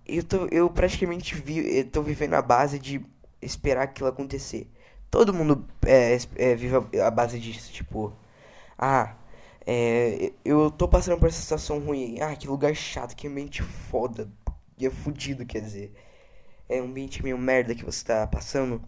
Eu, 0.07 0.23
tô, 0.25 0.47
eu 0.51 0.71
praticamente 0.71 1.35
vi, 1.35 1.79
eu 1.79 1.91
tô 1.91 2.03
vivendo 2.03 2.35
a 2.35 2.43
base 2.43 2.79
de 2.79 3.05
esperar 3.43 3.85
aquilo 3.85 4.09
acontecer. 4.09 4.69
Todo 5.11 5.35
mundo 5.35 5.67
é, 5.85 6.17
é, 6.37 6.55
vive 6.55 6.77
a, 7.01 7.11
base 7.11 7.39
disso. 7.39 7.73
Tipo, 7.73 8.13
ah, 8.79 9.17
é, 9.67 10.33
eu 10.45 10.71
tô 10.71 10.89
passando 10.89 11.19
por 11.19 11.29
essa 11.29 11.41
situação 11.41 11.79
ruim. 11.81 12.21
Ah, 12.21 12.35
que 12.37 12.47
lugar 12.49 12.75
chato, 12.75 13.17
que 13.17 13.27
ambiente 13.29 13.63
foda. 13.63 14.31
E 14.79 14.87
é 14.87 14.91
fudido, 14.91 15.47
quer 15.47 15.61
dizer. 15.61 15.93
É 16.69 16.81
um 16.83 16.87
ambiente 16.87 17.23
meio 17.23 17.39
merda 17.39 17.75
que 17.75 17.85
você 17.85 18.05
tá 18.05 18.27
passando 18.27 18.83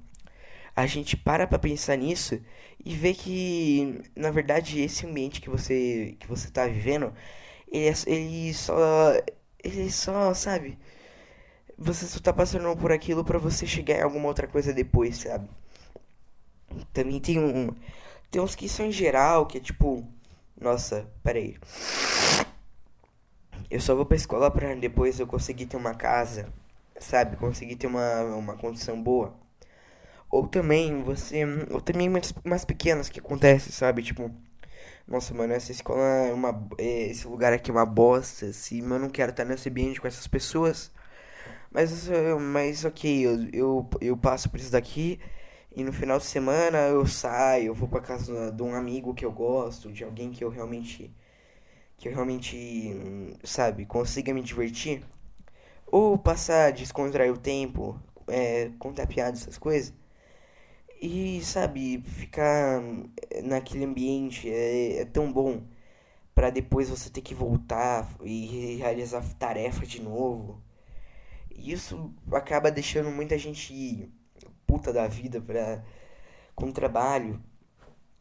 a 0.77 0.87
gente 0.87 1.17
para 1.17 1.47
pra 1.47 1.59
pensar 1.59 1.97
nisso 1.97 2.41
e 2.85 2.95
vê 2.95 3.13
que, 3.15 4.01
na 4.17 4.31
verdade, 4.31 4.81
esse 4.81 5.07
ambiente 5.07 5.41
que 5.41 5.51
você, 5.51 6.17
que 6.21 6.27
você 6.29 6.51
tá 6.51 6.67
vivendo, 6.67 7.13
ele, 7.71 7.89
é, 7.89 7.95
ele 8.07 8.55
só. 8.55 9.13
Ele 9.63 9.91
só, 9.91 10.33
sabe? 10.35 10.79
Você 11.77 12.07
só 12.07 12.21
tá 12.21 12.33
passando 12.33 12.77
por 12.77 12.93
aquilo 12.93 13.25
para 13.25 13.39
você 13.39 13.67
chegar 13.67 13.97
em 13.99 14.03
alguma 14.03 14.29
outra 14.29 14.47
coisa 14.47 14.73
depois, 14.73 15.19
sabe? 15.19 15.49
Também 16.93 17.21
tem 17.21 17.39
um. 17.39 17.75
Tem 18.31 18.41
uns 18.43 18.55
que 18.55 18.69
são 18.69 18.87
em 18.87 18.93
geral, 18.93 19.47
que 19.47 19.59
é 19.59 19.61
tipo. 19.61 20.07
Nossa, 20.61 21.07
peraí. 21.23 21.57
Eu 23.71 23.81
só 23.81 23.95
vou 23.95 24.07
pra 24.07 24.17
escola 24.17 24.51
pra 24.51 24.75
depois 24.75 25.21
eu 25.21 25.27
conseguir 25.27 25.67
ter 25.67 25.77
uma 25.77 25.95
casa, 25.95 26.53
sabe? 26.99 27.37
Conseguir 27.37 27.77
ter 27.77 27.87
uma, 27.87 28.23
uma 28.35 28.57
condição 28.57 29.01
boa. 29.03 29.35
Ou 30.31 30.47
também 30.47 31.03
você. 31.03 31.45
Ou 31.71 31.81
também 31.81 32.09
umas, 32.09 32.33
umas 32.45 32.65
pequenas 32.65 33.09
que 33.09 33.21
acontecem, 33.21 33.73
sabe? 33.73 34.03
Tipo. 34.03 34.31
Nossa, 35.07 35.33
mano, 35.35 35.55
essa 35.55 35.73
escola 35.73 36.03
é 36.03 36.33
uma. 36.33 36.69
É, 36.79 37.09
esse 37.11 37.27
lugar 37.27 37.53
aqui 37.53 37.71
é 37.71 37.75
uma 37.75 37.87
bosta. 37.87 38.47
Assim, 38.47 38.81
eu 38.81 38.99
não 38.99 39.09
quero 39.11 39.31
estar 39.31 39.45
nesse 39.45 39.69
ambiente 39.69 40.01
com 40.01 40.09
essas 40.09 40.27
pessoas. 40.27 40.91
Mas, 41.71 42.09
mas 42.41 42.85
ok, 42.85 43.27
eu, 43.27 43.49
eu, 43.53 43.91
eu 44.01 44.17
passo 44.17 44.51
por 44.51 44.59
isso 44.61 44.73
daqui. 44.73 45.21
E 45.79 45.85
no 45.85 45.93
final 45.93 46.19
de 46.19 46.25
semana 46.25 46.79
eu 46.89 47.07
saio, 47.07 47.67
eu 47.69 47.75
vou 47.75 47.89
pra 47.89 48.01
casa 48.01 48.51
de 48.51 48.63
um 48.65 48.75
amigo 48.75 49.15
que 49.15 49.25
eu 49.25 49.31
gosto, 49.31 49.93
de 49.93 50.03
alguém 50.03 50.33
que 50.33 50.43
eu 50.43 50.49
realmente. 50.51 51.15
Que 51.99 52.09
eu 52.09 52.13
realmente, 52.15 53.37
sabe, 53.45 53.87
consiga 53.87 54.35
me 54.35 54.43
divertir. 54.43 55.05
Ou 55.87 56.19
passar, 56.19 56.73
descontrair 56.73 57.33
o 57.33 57.39
tempo, 57.39 58.01
é, 58.29 58.71
contar 58.79 59.07
piadas, 59.07 59.43
essas 59.43 59.59
coisas. 59.59 59.95
E, 61.01 61.41
sabe, 61.45 62.03
ficar 62.03 62.83
naquele 63.45 63.85
ambiente 63.85 64.51
é, 64.51 65.03
é 65.03 65.05
tão 65.05 65.33
bom 65.33 65.63
para 66.35 66.51
depois 66.51 66.91
você 66.91 67.11
ter 67.11 67.23
que 67.23 67.35
voltar 67.35 68.09
e 68.25 68.77
realizar 68.79 69.23
tarefa 69.39 69.87
de 69.87 70.03
novo. 70.03 70.63
E 71.51 71.73
isso 71.73 72.13
acaba 72.33 72.71
deixando 72.71 73.11
muita 73.11 73.39
gente 73.39 74.11
puta 74.69 74.93
da 74.93 75.09
vida 75.09 75.41
pra, 75.41 75.83
com 76.55 76.71
trabalho. 76.71 77.43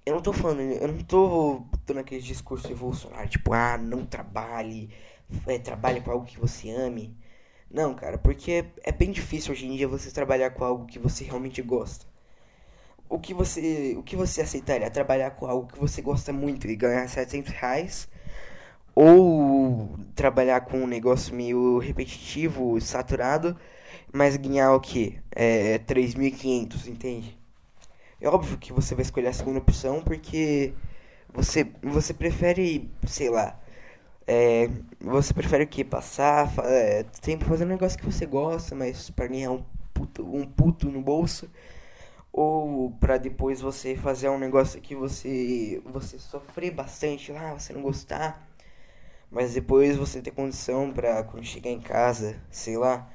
Eu 0.05 0.15
não 0.15 0.21
tô 0.21 0.33
falando, 0.33 0.61
eu 0.61 0.87
não 0.87 1.03
tô 1.03 1.63
dando 1.85 1.99
aquele 1.99 2.21
discurso 2.21 2.67
revolucionário, 2.67 3.29
tipo, 3.29 3.53
ah, 3.53 3.77
não 3.77 4.05
trabalhe, 4.05 4.89
é, 5.47 5.59
trabalhe 5.59 6.01
com 6.01 6.11
algo 6.11 6.25
que 6.25 6.39
você 6.39 6.71
ame. 6.71 7.15
Não, 7.69 7.93
cara, 7.95 8.17
porque 8.17 8.65
é 8.83 8.91
bem 8.91 9.11
difícil 9.11 9.51
hoje 9.53 9.67
em 9.67 9.75
dia 9.75 9.87
você 9.87 10.11
trabalhar 10.11 10.51
com 10.51 10.63
algo 10.63 10.85
que 10.87 10.99
você 10.99 11.25
realmente 11.25 11.61
gosta 11.61 12.07
o 13.09 13.19
que 13.19 13.33
você 13.33 13.95
o 13.97 14.03
que 14.03 14.15
você 14.15 14.41
aceitaria 14.41 14.89
trabalhar 14.89 15.31
com 15.31 15.45
algo 15.45 15.67
que 15.71 15.79
você 15.79 16.01
gosta 16.01 16.33
muito 16.33 16.67
e 16.67 16.75
ganhar 16.75 17.07
700 17.07 17.53
reais 17.53 18.09
ou 18.95 19.97
trabalhar 20.15 20.61
com 20.61 20.79
um 20.79 20.87
negócio 20.87 21.33
meio 21.35 21.77
repetitivo 21.79 22.79
saturado 22.81 23.57
mas 24.13 24.37
ganhar 24.37 24.73
o 24.73 24.79
que 24.79 25.19
é 25.31 25.79
3.500 25.79 26.87
entende? 26.87 27.37
É 28.21 28.27
óbvio 28.27 28.57
que 28.57 28.73
você 28.73 28.95
vai 28.95 29.03
escolher 29.03 29.27
a 29.29 29.33
segunda 29.33 29.59
opção 29.59 30.01
porque 30.03 30.73
você 31.33 31.67
você 31.83 32.13
prefere 32.13 32.89
sei 33.07 33.29
lá 33.29 33.59
é, 34.27 34.69
você 34.99 35.33
prefere 35.33 35.63
o 35.65 35.67
que 35.67 35.83
passar 35.83 36.53
é, 36.65 37.03
tempo 37.21 37.45
fazendo 37.45 37.69
um 37.69 37.71
negócio 37.71 37.97
que 37.99 38.05
você 38.05 38.25
gosta 38.25 38.75
mas 38.75 39.09
para 39.09 39.27
ganhar 39.27 39.51
um 39.51 39.63
puto, 39.93 40.23
um 40.35 40.45
puto 40.45 40.89
no 40.91 41.01
bolso? 41.01 41.49
Ou 42.31 42.91
para 42.99 43.17
depois 43.17 43.61
você 43.61 43.95
fazer 43.95 44.29
um 44.29 44.37
negócio 44.39 44.81
que 44.81 44.95
você 44.95 45.81
você 45.85 46.19
sofrer 46.19 46.71
bastante 46.71 47.31
lá, 47.31 47.53
você 47.53 47.73
não 47.73 47.81
gostar, 47.81 48.47
mas 49.31 49.53
depois 49.53 49.97
você 49.97 50.21
ter 50.21 50.31
condição 50.31 50.91
para 50.93 51.23
quando 51.23 51.45
chegar 51.45 51.69
em 51.71 51.81
casa, 51.81 52.37
sei 52.51 52.77
lá, 52.77 53.09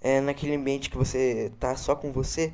é 0.00 0.20
naquele 0.20 0.54
ambiente 0.56 0.90
que 0.90 0.96
você 0.96 1.52
tá 1.58 1.76
só 1.76 1.94
com 1.96 2.12
você, 2.12 2.52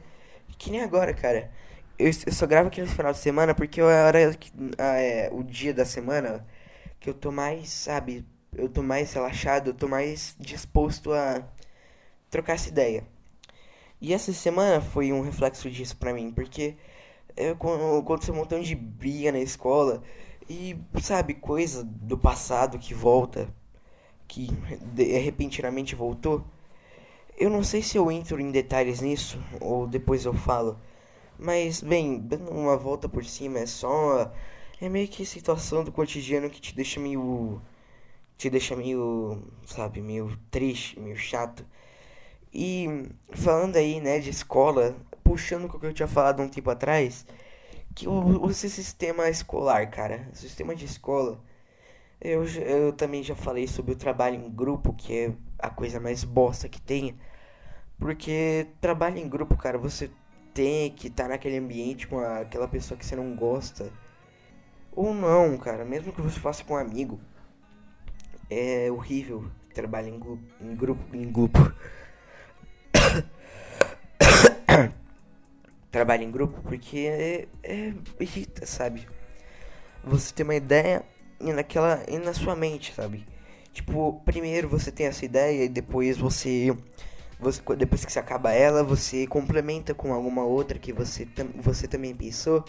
que 0.59 0.71
nem 0.71 0.81
agora, 0.83 1.13
cara. 1.15 1.51
Eu, 1.99 2.07
eu 2.27 2.33
só 2.33 2.47
gravo 2.47 2.69
aqui 2.69 2.81
no 2.81 2.87
final 2.89 3.13
de 3.13 3.19
semana 3.19 3.55
porque 3.55 3.81
é 3.81 3.85
a 3.85 4.07
hora 4.07 4.37
é, 4.79 5.31
o 5.33 5.43
dia 5.43 5.73
da 5.73 5.85
semana 5.85 6.45
que 7.01 7.09
eu 7.11 7.15
tô 7.15 7.31
mais, 7.31 7.69
sabe, 7.71 8.25
eu 8.57 8.69
tô 8.69 8.83
mais 8.83 9.13
relaxado, 9.13 9.69
eu 9.69 9.75
tô 9.75 9.89
mais 9.89 10.37
disposto 10.39 11.13
a 11.13 11.43
trocar 12.31 12.55
essa 12.55 12.69
ideia. 12.69 13.05
E 14.01 14.13
essa 14.13 14.33
semana 14.33 14.81
foi 14.81 15.13
um 15.13 15.23
reflexo 15.23 15.71
disso 15.71 15.97
pra 15.97 16.13
mim, 16.13 16.33
porque 16.33 16.77
eu, 17.37 17.57
aconteceu 17.99 18.35
um 18.35 18.39
montão 18.39 18.61
de 18.61 18.75
briga 18.75 19.33
na 19.33 19.39
escola 19.41 20.03
e, 20.49 20.77
sabe, 21.01 21.35
coisa 21.35 21.85
do 21.85 22.19
passado 22.19 22.79
que 22.79 22.95
volta, 22.95 23.49
que 24.29 24.49
de, 24.95 25.05
repentinamente 25.19 25.95
voltou. 25.95 26.45
Eu 27.37 27.51
não 27.51 27.63
sei 27.63 27.83
se 27.83 27.97
eu 27.97 28.11
entro 28.11 28.41
em 28.41 28.51
detalhes 28.51 29.01
nisso 29.01 29.39
ou 29.61 29.87
depois 29.87 30.25
eu 30.25 30.35
falo, 30.35 30.79
mas, 31.39 31.81
bem, 31.83 32.19
dando 32.19 32.51
uma 32.51 32.77
volta 32.77 33.09
por 33.09 33.25
cima, 33.25 33.59
é 33.61 33.67
só. 33.67 34.33
É 34.81 34.89
meio 34.89 35.09
que 35.09 35.27
situação 35.27 35.85
do 35.85 35.93
cotidiano 35.93 36.51
que 36.51 36.61
te 36.61 36.75
deixa 36.75 37.01
meio. 37.01 37.61
te 38.39 38.51
deixa 38.51 38.77
meio. 38.77 39.43
sabe, 39.67 40.01
meio 40.01 40.37
triste, 40.51 40.99
meio 41.01 41.17
chato. 41.17 41.67
E 42.53 42.87
falando 43.33 43.77
aí, 43.77 44.01
né, 44.01 44.21
de 44.21 44.31
escola, 44.31 44.97
puxando 45.25 45.65
o 45.67 45.79
que 45.79 45.87
eu 45.87 45.93
tinha 45.95 46.09
falado 46.09 46.43
um 46.43 46.49
tempo 46.49 46.71
atrás, 46.71 47.27
que 47.95 48.09
o, 48.09 48.53
sistema 48.53 49.29
escolar, 49.29 49.91
cara, 49.91 50.29
o 50.33 50.37
sistema 50.37 50.75
de 50.75 50.85
escola, 50.85 51.41
eu, 52.21 52.45
eu 52.45 52.93
também 52.93 53.23
já 53.23 53.35
falei 53.35 53.67
sobre 53.67 53.93
o 53.93 53.97
trabalho 53.97 54.37
em 54.37 54.51
grupo, 54.51 54.93
que 54.95 55.13
é 55.19 55.33
a 55.59 55.71
coisa 55.71 56.01
mais 56.01 56.25
bosta 56.25 56.69
que 56.69 56.81
tem. 56.81 57.17
Porque 57.99 58.69
trabalho 58.81 59.19
em 59.19 59.29
grupo, 59.29 59.57
cara, 59.57 59.79
você 59.79 60.11
tem 60.53 60.91
que 60.93 61.09
estar 61.09 61.25
tá 61.25 61.31
naquele 61.31 61.59
ambiente 61.59 62.07
com 62.07 62.21
aquela 62.21 62.69
pessoa 62.69 62.97
que 62.99 63.05
você 63.05 63.17
não 63.17 63.35
gosta. 63.35 63.91
Ou 64.93 65.13
não, 65.13 65.59
cara, 65.59 65.85
mesmo 65.85 66.13
que 66.13 66.23
você 66.23 66.39
faça 66.39 66.63
com 66.65 66.75
um 66.75 66.79
amigo. 66.79 67.21
É 68.51 68.91
horrível 68.91 69.51
trabalhar 69.73 70.11
em, 70.11 70.21
em 70.61 70.77
grupo. 70.77 71.17
Em 71.17 71.31
grupo. 71.31 71.59
trabalha 75.91 76.25
em 76.25 76.31
grupo 76.31 76.61
porque 76.63 76.99
é, 76.99 77.49
é 77.63 77.95
irrita, 78.19 78.67
sabe? 78.67 79.07
Você 80.03 80.35
tem 80.35 80.45
uma 80.45 80.55
ideia 80.55 81.05
e 81.41 81.53
naquela 81.53 82.05
e 82.09 82.19
na 82.19 82.35
sua 82.35 82.57
mente, 82.57 82.93
sabe? 82.93 83.25
Tipo, 83.75 84.23
primeiro 84.25 84.69
você 84.69 84.93
tem 84.93 85.07
essa 85.07 85.25
ideia 85.25 85.65
e 85.65 85.69
depois 85.69 86.17
você 86.17 86.75
você 87.41 87.61
depois 87.77 88.05
que 88.05 88.13
você 88.13 88.21
acaba 88.21 88.53
ela, 88.53 88.85
você 88.85 89.27
complementa 89.27 89.93
com 89.93 90.15
alguma 90.15 90.45
outra 90.45 90.79
que 90.79 90.93
você 90.93 91.27
você 91.57 91.89
também 91.89 92.15
pensou 92.15 92.65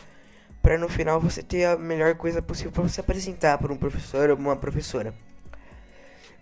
para 0.63 0.79
no 0.79 0.89
final 0.89 1.21
você 1.21 1.43
ter 1.43 1.65
a 1.65 1.77
melhor 1.77 2.15
coisa 2.15 2.41
possível 2.41 2.71
para 2.71 2.81
você 2.81 3.01
apresentar 3.01 3.59
para 3.59 3.71
um 3.71 3.77
professor 3.77 4.31
ou 4.31 4.35
uma 4.35 4.55
professora. 4.55 5.13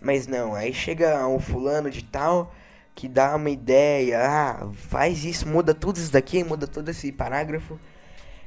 Mas 0.00 0.26
não, 0.26 0.54
aí 0.54 0.72
chega 0.72 1.28
um 1.28 1.38
fulano 1.38 1.90
de 1.90 2.02
tal 2.02 2.54
que 2.94 3.06
dá 3.08 3.36
uma 3.36 3.50
ideia, 3.50 4.20
ah, 4.22 4.68
faz 4.74 5.24
isso, 5.24 5.46
muda 5.48 5.74
tudo 5.74 5.98
isso 5.98 6.12
daqui, 6.12 6.42
muda 6.42 6.66
todo 6.66 6.88
esse 6.88 7.12
parágrafo. 7.12 7.78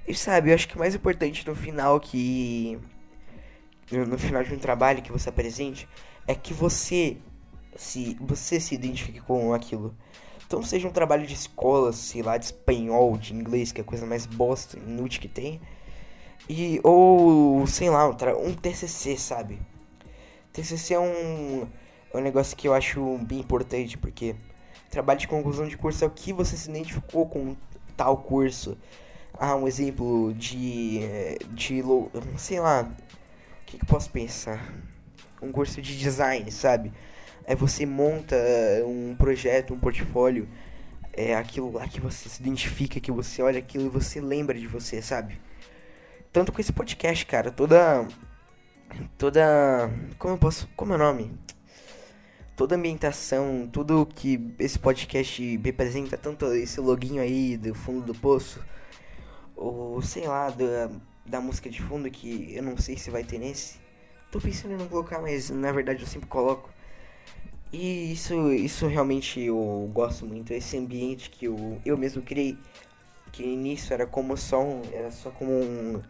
E 0.08 0.16
sabe, 0.16 0.50
eu 0.50 0.56
acho 0.56 0.68
que 0.68 0.76
o 0.76 0.80
mais 0.80 0.96
importante 0.96 1.46
no 1.48 1.56
final 1.56 2.00
que 2.00 2.80
no 3.92 4.18
final 4.18 4.44
de 4.44 4.54
um 4.54 4.60
trabalho 4.60 5.02
que 5.02 5.12
você 5.12 5.30
apresente 5.30 5.88
é 6.28 6.36
que 6.36 6.54
você 6.54 7.18
se 7.76 8.18
você 8.20 8.60
se 8.60 8.76
identifique 8.76 9.22
com 9.22 9.54
aquilo. 9.54 9.96
Então 10.46 10.64
seja 10.64 10.88
um 10.88 10.92
trabalho 10.92 11.28
de 11.28 11.34
escola, 11.34 11.94
sei 11.94 12.22
lá, 12.24 12.38
de 12.38 12.46
espanhol, 12.46 13.18
de 13.18 13.34
inglês, 13.34 13.72
que 13.72 13.82
é 13.82 13.84
a 13.84 13.86
coisa 13.86 14.06
mais 14.06 14.26
bosta, 14.26 14.78
inútil 14.78 15.22
que 15.22 15.28
tem. 15.28 15.62
E, 16.50 16.80
ou, 16.84 17.68
sei 17.68 17.90
lá, 17.90 18.08
um 18.08 18.54
TCC, 18.54 19.18
sabe? 19.18 19.60
TCC 20.54 20.94
é 20.94 21.00
um, 21.00 21.68
é 22.14 22.18
um 22.18 22.22
negócio 22.22 22.56
que 22.56 22.68
eu 22.68 22.74
acho 22.74 23.18
bem 23.20 23.40
importante, 23.40 23.98
porque 23.98 24.36
trabalho 24.90 25.20
de 25.20 25.28
conclusão 25.28 25.68
de 25.68 25.78
curso 25.78 26.04
é 26.04 26.08
o 26.08 26.12
que 26.12 26.32
você 26.32 26.56
se 26.56 26.70
identificou 26.70 27.28
com 27.28 27.56
tal 27.96 28.18
curso. 28.18 28.78
Ah, 29.34 29.56
um 29.56 29.68
exemplo 29.68 30.34
de, 30.34 31.02
de 31.52 31.84
sei 32.38 32.60
lá, 32.60 32.90
que, 33.68 33.78
que 33.78 33.84
eu 33.84 33.88
posso 33.88 34.10
pensar? 34.10 34.74
Um 35.42 35.52
curso 35.52 35.82
de 35.82 35.98
design, 35.98 36.50
sabe? 36.52 36.92
Aí 37.46 37.56
você 37.56 37.86
monta 37.86 38.36
um 38.86 39.14
projeto, 39.16 39.74
um 39.74 39.80
portfólio, 39.80 40.50
é 41.14 41.36
aquilo 41.36 41.72
lá 41.74 41.88
que 41.88 42.00
você 42.00 42.30
se 42.30 42.42
identifica, 42.42 43.00
que 43.00 43.12
você 43.12 43.42
olha 43.42 43.60
aquilo 43.60 43.86
e 43.86 43.90
você 43.90 44.20
lembra 44.22 44.58
de 44.58 44.68
você, 44.68 45.02
sabe? 45.02 45.40
Tanto 46.32 46.52
com 46.52 46.62
esse 46.62 46.72
podcast, 46.72 47.26
cara, 47.26 47.52
toda 47.52 48.08
toda 49.18 49.90
como 50.18 50.36
eu 50.36 50.38
posso, 50.38 50.68
como 50.76 50.94
é 50.94 50.96
o 50.96 51.00
nome? 51.00 51.38
Toda 52.56 52.76
ambientação, 52.76 53.70
tudo 53.72 54.06
que 54.06 54.56
esse 54.58 54.80
podcast 54.80 55.58
representa, 55.58 56.18
tanto 56.18 56.46
esse 56.54 56.80
loginho 56.80 57.22
aí 57.22 57.56
do 57.58 57.76
fundo 57.76 58.02
do 58.02 58.16
poço, 58.16 58.64
ou 59.56 60.02
sei 60.02 60.28
lá, 60.28 60.50
da, 60.50 60.90
da 61.28 61.42
música 61.42 61.70
de 61.70 61.82
fundo 61.82 62.10
que 62.10 62.54
eu 62.56 62.64
não 62.64 62.78
sei 62.78 62.98
se 62.98 63.12
vai 63.12 63.24
ter 63.24 63.38
nesse. 63.38 63.80
Tô 64.32 64.40
pensando 64.40 64.74
em 64.74 64.78
não 64.78 64.88
colocar, 64.88 65.22
mas 65.22 65.50
na 65.50 65.72
verdade 65.72 66.02
eu 66.02 66.08
sempre 66.08 66.28
coloco. 66.28 66.70
E 67.72 68.14
isso, 68.14 68.52
isso 68.54 68.88
realmente 68.88 69.42
eu 69.42 69.90
gosto 69.94 70.26
muito, 70.26 70.54
esse 70.54 70.78
ambiente 70.78 71.30
que 71.30 71.46
eu, 71.46 71.82
eu 71.86 71.98
mesmo 71.98 72.22
criei, 72.22 72.58
que 73.32 73.44
no 73.44 73.50
início 73.50 73.94
era 73.94 74.08
como 74.08 74.38
só 74.38 74.64
um, 74.64 74.82
era 74.94 75.12
só 75.12 75.30
como 75.32 75.52
um, 75.52 76.02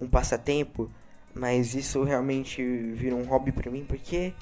um 0.00 0.08
passatempo, 0.08 0.90
mas 1.32 1.74
isso 1.74 2.02
realmente 2.02 2.62
virou 2.94 3.20
um 3.20 3.24
hobby 3.24 3.52
pra 3.52 3.70
mim, 3.70 3.84
porque 3.84 4.34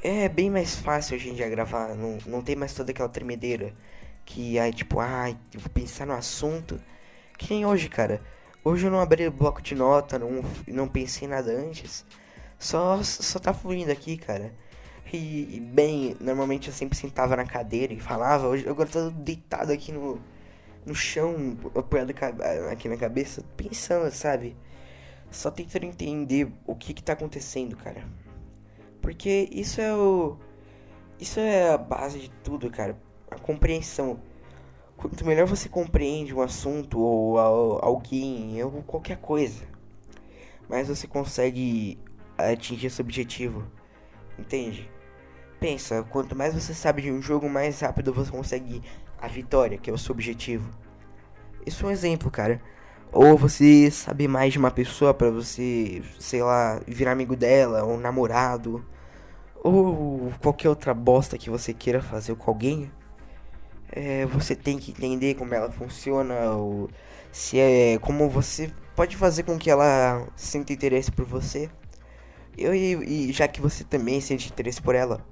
é 0.00 0.28
bem 0.28 0.48
mais 0.48 0.76
fácil 0.76 1.16
hoje 1.16 1.30
em 1.30 1.34
dia 1.34 1.48
gravar, 1.48 1.96
não, 1.96 2.18
não 2.24 2.40
tem 2.40 2.54
mais 2.54 2.72
toda 2.72 2.92
aquela 2.92 3.08
tremedeira, 3.08 3.74
que 4.24 4.60
aí 4.60 4.72
tipo, 4.72 5.00
ai, 5.00 5.36
ah, 5.36 5.58
vou 5.58 5.70
pensar 5.70 6.06
no 6.06 6.12
assunto, 6.12 6.80
que 7.36 7.52
nem 7.52 7.66
hoje, 7.66 7.88
cara. 7.88 8.22
Hoje 8.62 8.86
eu 8.86 8.90
não 8.90 9.00
abri 9.00 9.26
o 9.26 9.32
bloco 9.32 9.62
de 9.62 9.74
nota, 9.74 10.18
não, 10.18 10.44
não 10.66 10.86
pensei 10.86 11.26
nada 11.26 11.50
antes, 11.50 12.04
só, 12.58 13.02
só 13.02 13.38
tá 13.38 13.54
fluindo 13.54 13.90
aqui, 13.90 14.18
cara. 14.18 14.52
E, 15.12 15.56
e, 15.56 15.60
bem, 15.60 16.14
normalmente 16.20 16.68
eu 16.68 16.74
sempre 16.74 16.96
sentava 16.96 17.34
na 17.34 17.44
cadeira 17.44 17.92
e 17.92 17.98
falava. 17.98 18.46
Hoje 18.46 18.68
agora 18.68 18.88
eu 18.88 18.92
tô 18.92 19.10
deitado 19.10 19.72
aqui 19.72 19.90
no, 19.90 20.20
no 20.84 20.94
chão, 20.94 21.56
apoiado 21.74 22.12
aqui 22.70 22.88
na 22.88 22.96
cabeça, 22.96 23.42
pensando, 23.56 24.10
sabe? 24.12 24.56
Só 25.30 25.50
tentando 25.50 25.86
entender 25.86 26.52
o 26.66 26.74
que 26.76 26.92
que 26.92 27.02
tá 27.02 27.14
acontecendo, 27.14 27.76
cara. 27.76 28.04
Porque 29.00 29.48
isso 29.52 29.80
é 29.80 29.94
o. 29.94 30.36
Isso 31.18 31.40
é 31.40 31.72
a 31.72 31.78
base 31.78 32.18
de 32.18 32.30
tudo, 32.44 32.70
cara. 32.70 32.96
A 33.30 33.38
compreensão. 33.38 34.20
Quanto 35.00 35.24
melhor 35.24 35.46
você 35.46 35.66
compreende 35.66 36.34
um 36.34 36.42
assunto 36.42 37.00
ou 37.00 37.38
alguém 37.38 38.62
ou 38.62 38.82
qualquer 38.82 39.16
coisa, 39.16 39.64
mais 40.68 40.88
você 40.88 41.06
consegue 41.06 41.98
atingir 42.36 42.88
esse 42.88 43.00
objetivo. 43.00 43.64
Entende? 44.38 44.90
Pensa, 45.58 46.02
quanto 46.02 46.36
mais 46.36 46.52
você 46.52 46.74
sabe 46.74 47.00
de 47.00 47.10
um 47.10 47.22
jogo, 47.22 47.48
mais 47.48 47.80
rápido 47.80 48.12
você 48.12 48.30
consegue 48.30 48.82
a 49.18 49.26
vitória, 49.26 49.78
que 49.78 49.88
é 49.88 49.92
o 49.92 49.98
seu 49.98 50.12
objetivo. 50.12 50.70
Isso 51.64 51.86
é 51.86 51.88
um 51.88 51.90
exemplo, 51.90 52.30
cara. 52.30 52.60
Ou 53.10 53.38
você 53.38 53.90
saber 53.90 54.28
mais 54.28 54.52
de 54.52 54.58
uma 54.58 54.70
pessoa 54.70 55.14
para 55.14 55.30
você, 55.30 56.02
sei 56.18 56.42
lá, 56.42 56.78
virar 56.86 57.12
amigo 57.12 57.34
dela, 57.34 57.84
ou 57.84 57.98
namorado, 57.98 58.84
ou 59.64 60.30
qualquer 60.42 60.68
outra 60.68 60.92
bosta 60.92 61.38
que 61.38 61.48
você 61.48 61.72
queira 61.72 62.02
fazer 62.02 62.34
com 62.36 62.50
alguém. 62.50 62.90
É, 63.92 64.26
você 64.26 64.54
tem 64.54 64.78
que 64.78 64.92
entender 64.92 65.34
como 65.34 65.54
ela 65.54 65.70
funciona, 65.70 66.52
ou 66.52 66.88
se 67.32 67.58
é 67.58 67.98
como 67.98 68.28
você 68.28 68.72
pode 68.94 69.16
fazer 69.16 69.42
com 69.44 69.58
que 69.58 69.70
ela 69.70 70.28
sinta 70.36 70.72
interesse 70.72 71.10
por 71.10 71.24
você. 71.24 71.70
Eu, 72.56 72.74
e, 72.74 73.28
e 73.28 73.32
já 73.32 73.48
que 73.48 73.60
você 73.60 73.84
também 73.84 74.20
sente 74.20 74.48
interesse 74.48 74.80
por 74.82 74.94
ela, 74.94 75.24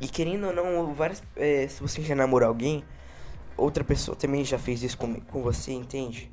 e 0.00 0.08
querendo 0.08 0.48
ou 0.48 0.52
não, 0.52 0.92
várias, 0.92 1.22
é, 1.36 1.66
se 1.68 1.80
você 1.80 2.02
já 2.02 2.14
namorou 2.14 2.48
alguém, 2.48 2.84
outra 3.56 3.84
pessoa 3.84 4.16
também 4.16 4.44
já 4.44 4.58
fez 4.58 4.82
isso 4.82 4.98
com, 4.98 5.14
com 5.20 5.42
você, 5.42 5.72
entende? 5.72 6.30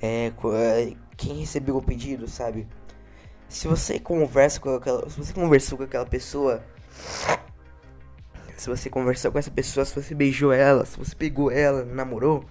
É, 0.00 0.32
é, 0.54 0.92
quem 1.16 1.40
recebeu 1.40 1.76
o 1.76 1.82
pedido, 1.82 2.28
sabe? 2.28 2.66
Se 3.48 3.66
você 3.66 3.98
conversa 3.98 4.60
com 4.60 4.74
aquela, 4.74 5.08
se 5.10 5.18
você 5.18 5.32
conversou 5.32 5.76
com 5.78 5.84
aquela 5.84 6.06
pessoa, 6.06 6.64
se 8.58 8.68
você 8.68 8.90
conversou 8.90 9.32
com 9.32 9.38
essa 9.38 9.50
pessoa, 9.50 9.84
se 9.84 9.94
você 9.94 10.14
beijou 10.14 10.52
ela, 10.52 10.84
se 10.84 10.98
você 10.98 11.14
pegou 11.14 11.50
ela, 11.50 11.84
namorou, 11.84 12.44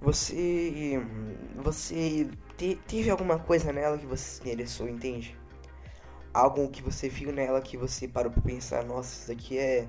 você 0.00 1.00
você 1.56 2.28
te, 2.56 2.78
teve 2.86 3.10
alguma 3.10 3.38
coisa 3.38 3.72
nela 3.72 3.98
que 3.98 4.06
você 4.06 4.24
se 4.24 4.40
interessou, 4.40 4.88
entende? 4.88 5.36
algo 6.36 6.68
que 6.68 6.82
você 6.82 7.08
viu 7.08 7.32
nela 7.32 7.62
que 7.62 7.76
você 7.78 8.06
parou 8.06 8.30
pra 8.30 8.42
pensar, 8.42 8.84
nossa, 8.84 9.14
isso 9.14 9.28
daqui 9.28 9.58
é. 9.58 9.88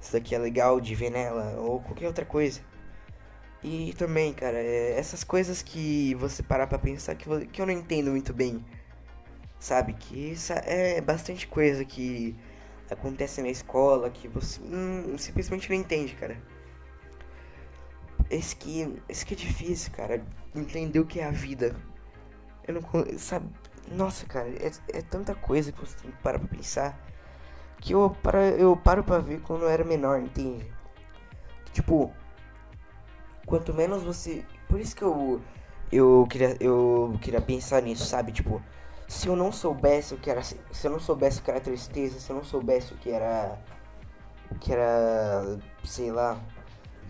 Isso 0.00 0.12
daqui 0.12 0.34
é 0.34 0.38
legal 0.38 0.80
de 0.80 0.94
ver 0.94 1.10
nela, 1.10 1.54
ou 1.60 1.80
qualquer 1.80 2.06
outra 2.06 2.24
coisa. 2.24 2.60
E 3.62 3.94
também, 3.94 4.32
cara, 4.32 4.58
é 4.58 4.98
essas 4.98 5.24
coisas 5.24 5.62
que 5.62 6.14
você 6.16 6.42
parar 6.42 6.66
pra 6.66 6.78
pensar 6.78 7.14
que, 7.14 7.46
que 7.46 7.62
eu 7.62 7.66
não 7.66 7.72
entendo 7.72 8.10
muito 8.10 8.32
bem. 8.32 8.64
Sabe? 9.60 9.94
Que 9.94 10.32
isso 10.32 10.52
é 10.52 11.00
bastante 11.00 11.46
coisa 11.46 11.84
que 11.84 12.36
acontece 12.92 13.42
na 13.42 13.48
escola 13.48 14.10
que 14.10 14.28
você 14.28 14.60
hum, 14.62 15.16
simplesmente 15.18 15.68
não 15.68 15.76
entende, 15.76 16.14
cara. 16.14 16.36
Esse 18.30 18.56
que, 18.56 18.96
esse 19.08 19.26
que 19.26 19.34
é 19.34 19.36
difícil, 19.36 19.92
cara. 19.92 20.24
Entender 20.54 21.00
o 21.00 21.06
que 21.06 21.20
é 21.20 21.24
a 21.24 21.30
vida. 21.30 21.76
Eu 22.66 22.74
não. 22.74 23.18
Sabe? 23.18 23.48
Nossa, 23.90 24.26
cara, 24.26 24.48
é, 24.48 24.70
é 24.98 25.02
tanta 25.02 25.34
coisa 25.34 25.72
que 25.72 25.80
você 25.80 25.96
tem 25.98 26.10
que 26.10 26.22
parar 26.22 26.38
pra 26.38 26.48
pensar. 26.48 26.98
Que 27.80 27.94
eu, 27.94 28.10
para, 28.22 28.48
eu 28.50 28.76
paro 28.76 29.02
pra 29.02 29.18
ver 29.18 29.40
quando 29.40 29.62
eu 29.62 29.68
era 29.68 29.84
menor, 29.84 30.20
entende? 30.20 30.72
Tipo, 31.72 32.12
quanto 33.46 33.74
menos 33.74 34.02
você. 34.02 34.44
Por 34.68 34.80
isso 34.80 34.94
que 34.96 35.02
eu. 35.02 35.40
Eu 35.90 36.26
queria, 36.30 36.56
eu 36.58 37.18
queria 37.20 37.40
pensar 37.40 37.82
nisso, 37.82 38.06
sabe? 38.06 38.32
Tipo, 38.32 38.62
se 39.12 39.28
eu 39.28 39.36
não 39.36 39.52
soubesse 39.52 40.14
o 40.14 40.18
que 40.18 40.30
era. 40.30 40.42
Se 40.42 40.56
eu 40.84 40.90
não 40.90 41.00
soubesse 41.00 41.40
o 41.40 41.42
que 41.42 41.50
era 41.50 41.60
tristeza, 41.60 42.18
se 42.18 42.30
eu 42.30 42.36
não 42.36 42.44
soubesse 42.44 42.92
o 42.92 42.96
que 42.96 43.10
era. 43.10 43.58
O 44.50 44.54
que 44.56 44.72
era. 44.72 45.58
Sei 45.84 46.10
lá. 46.10 46.38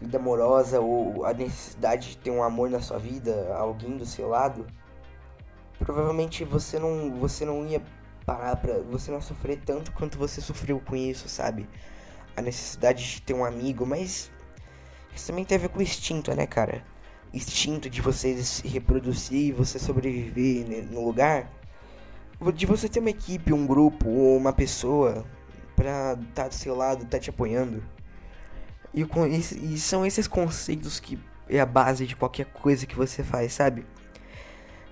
Vida 0.01 0.19
amorosa 0.19 0.81
ou 0.81 1.25
a 1.25 1.33
necessidade 1.33 2.11
de 2.11 2.19
ter 2.19 2.31
um 2.31 2.43
amor 2.43 2.69
na 2.69 2.81
sua 2.81 2.99
vida, 2.99 3.55
alguém 3.57 3.97
do 3.97 4.05
seu 4.05 4.29
lado 4.29 4.67
provavelmente 5.85 6.45
você 6.45 6.79
não, 6.79 7.11
você 7.17 7.45
não 7.45 7.67
ia 7.67 7.83
parar 8.25 8.57
pra. 8.57 8.79
Você 8.91 9.11
não 9.11 9.21
sofrer 9.21 9.61
tanto 9.65 9.93
quanto 9.93 10.19
você 10.19 10.41
sofreu 10.41 10.81
com 10.81 10.97
isso, 10.97 11.29
sabe? 11.29 11.69
A 12.37 12.43
necessidade 12.43 13.15
de 13.15 13.23
ter 13.23 13.35
um 13.35 13.45
amigo, 13.45 13.85
mas. 13.87 14.31
Isso 15.15 15.27
também 15.27 15.45
tem 15.45 15.59
a 15.59 15.61
ver 15.61 15.69
com 15.69 15.79
o 15.79 15.83
instinto, 15.83 16.35
né, 16.35 16.47
cara? 16.47 16.83
Instinto 17.35 17.91
de 17.91 18.01
você 18.01 18.43
se 18.43 18.67
reproduzir, 18.67 19.55
você 19.55 19.79
sobreviver 19.79 20.87
no 20.91 21.05
lugar. 21.05 21.51
De 22.51 22.67
você 22.67 22.89
ter 22.89 23.01
uma 23.01 23.11
equipe, 23.11 23.53
um 23.53 23.67
grupo, 23.67 24.09
ou 24.09 24.37
uma 24.37 24.53
pessoa 24.53 25.25
pra 25.77 26.13
estar 26.15 26.43
tá 26.45 26.49
do 26.49 26.55
seu 26.55 26.75
lado, 26.75 27.05
tá 27.05 27.19
te 27.19 27.31
apoiando. 27.31 27.83
E, 28.95 29.03
e 29.03 29.79
são 29.79 30.05
esses 30.05 30.27
conceitos 30.27 30.99
que 30.99 31.19
é 31.49 31.61
a 31.61 31.67
base 31.67 32.07
de 32.07 32.17
qualquer 32.17 32.47
coisa 32.47 32.87
que 32.87 32.97
você 32.97 33.23
faz, 33.23 33.53
sabe? 33.53 33.87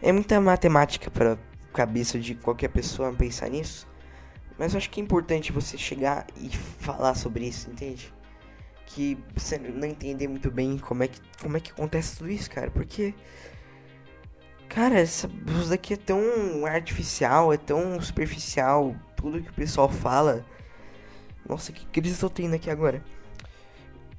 É 0.03 0.13
muita 0.13 0.41
matemática 0.41 1.11
para 1.11 1.39
cabeça 1.73 2.19
de 2.19 2.35
qualquer 2.35 2.69
pessoa 2.69 3.13
pensar 3.13 3.49
nisso. 3.49 3.87
Mas 4.59 4.73
eu 4.73 4.79
acho 4.79 4.91
que 4.91 5.01
é 5.01 5.05
importante 5.05 5.53
você 5.53 5.79
chegar 5.79 6.27
e 6.37 6.51
falar 6.51 7.15
sobre 7.15 7.47
isso, 7.47 7.71
entende? 7.71 8.13
Que 8.87 9.19
você 9.35 9.59
não 9.59 9.87
entender 9.87 10.29
muito 10.29 10.51
bem 10.51 10.77
como 10.79 11.03
é 11.03 11.09
que, 11.09 11.21
como 11.41 11.57
é 11.57 11.61
que 11.61 11.71
acontece 11.71 12.19
tudo 12.19 12.31
isso, 12.31 12.51
cara. 12.51 12.71
Porque. 12.71 13.15
Cara, 14.71 15.01
essa 15.01 15.29
isso 15.49 15.69
daqui 15.69 15.95
é 15.95 15.97
tão 15.97 16.65
artificial, 16.65 17.53
é 17.53 17.57
tão 17.57 18.01
superficial. 18.01 18.95
Tudo 19.17 19.43
que 19.43 19.51
o 19.51 19.55
pessoal 19.55 19.89
fala. 19.89 20.47
Nossa, 21.47 21.73
que 21.73 21.85
crise 21.87 22.23
eu 22.23 22.31
tendo 22.31 22.55
aqui 22.55 22.71
agora. 22.71 23.05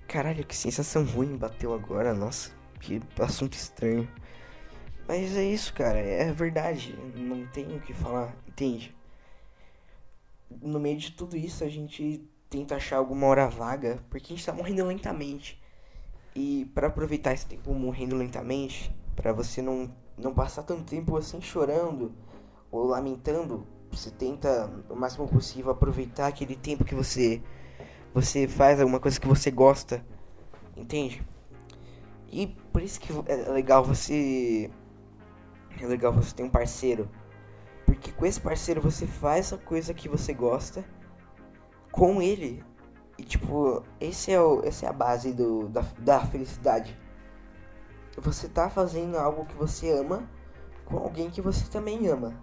Caralho, 0.10 0.46
que 0.46 0.54
sensação 0.54 1.06
ruim 1.06 1.38
bateu 1.38 1.74
agora. 1.74 2.14
Nossa, 2.14 2.52
que 2.82 3.02
assunto 3.18 3.54
estranho. 3.54 4.10
Mas 5.08 5.38
é 5.38 5.44
isso, 5.46 5.74
cara, 5.74 5.98
é 5.98 6.30
verdade, 6.34 6.98
não 7.16 7.46
tenho 7.48 7.78
o 7.78 7.82
que 7.82 7.94
falar, 7.94 8.36
entende? 8.46 8.94
No 10.62 10.82
meio 10.82 10.98
de 10.98 11.12
tudo 11.12 11.38
isso, 11.38 11.64
a 11.64 11.70
gente 11.70 12.30
tenta 12.50 12.76
achar 12.76 12.98
alguma 12.98 13.28
hora 13.28 13.48
vaga, 13.48 14.04
porque 14.10 14.34
a 14.34 14.36
gente 14.36 14.46
tá 14.46 14.52
morrendo 14.52 14.86
lentamente. 14.86 15.62
E 16.36 16.70
para 16.74 16.88
aproveitar 16.88 17.34
esse 17.34 17.46
tempo 17.46 17.74
morrendo 17.74 18.18
lentamente, 18.18 18.94
para 19.16 19.32
você 19.32 19.62
não 19.62 19.90
não 20.22 20.34
passar 20.34 20.64
tanto 20.64 20.84
tempo 20.84 21.18
assim 21.18 21.42
chorando 21.42 22.12
ou 22.72 22.86
lamentando. 22.86 23.66
Você 23.92 24.10
tenta 24.10 24.72
o 24.90 24.96
máximo 24.96 25.28
possível 25.28 25.72
aproveitar 25.72 26.28
aquele 26.28 26.56
tempo 26.56 26.86
que 26.86 26.96
você 26.96 27.42
você 28.14 28.48
faz 28.48 28.80
alguma 28.80 29.00
coisa 29.00 29.20
que 29.20 29.28
você 29.28 29.50
gosta, 29.50 30.06
entende? 30.76 31.26
E 32.30 32.48
por 32.48 32.82
isso 32.82 33.00
que 33.00 33.12
é 33.28 33.36
legal 33.52 33.84
você 33.84 34.70
é 35.80 35.86
legal 35.86 36.14
você 36.14 36.36
ter 36.36 36.44
um 36.44 36.50
parceiro, 36.50 37.10
porque 37.86 38.12
com 38.12 38.26
esse 38.26 38.40
parceiro 38.40 38.82
você 38.82 39.08
faz 39.08 39.52
a 39.54 39.58
coisa 39.58 39.94
que 39.94 40.08
você 40.08 40.34
gosta 40.34 40.84
com 41.92 42.22
ele. 42.22 42.64
E 43.18 43.24
tipo, 43.24 43.84
esse 44.00 44.32
é 44.32 44.42
o, 44.42 44.62
essa 44.64 44.86
é 44.86 44.90
a 44.90 44.94
base 44.94 45.34
do, 45.34 45.68
da, 45.70 45.82
da 46.00 46.20
felicidade. 46.22 46.98
Você 48.18 48.48
tá 48.48 48.70
fazendo 48.70 49.18
algo 49.18 49.46
que 49.46 49.56
você 49.56 49.92
ama 49.92 50.30
com 50.86 50.98
alguém 50.98 51.30
que 51.30 51.42
você 51.42 51.66
também 51.70 52.08
ama. 52.08 52.34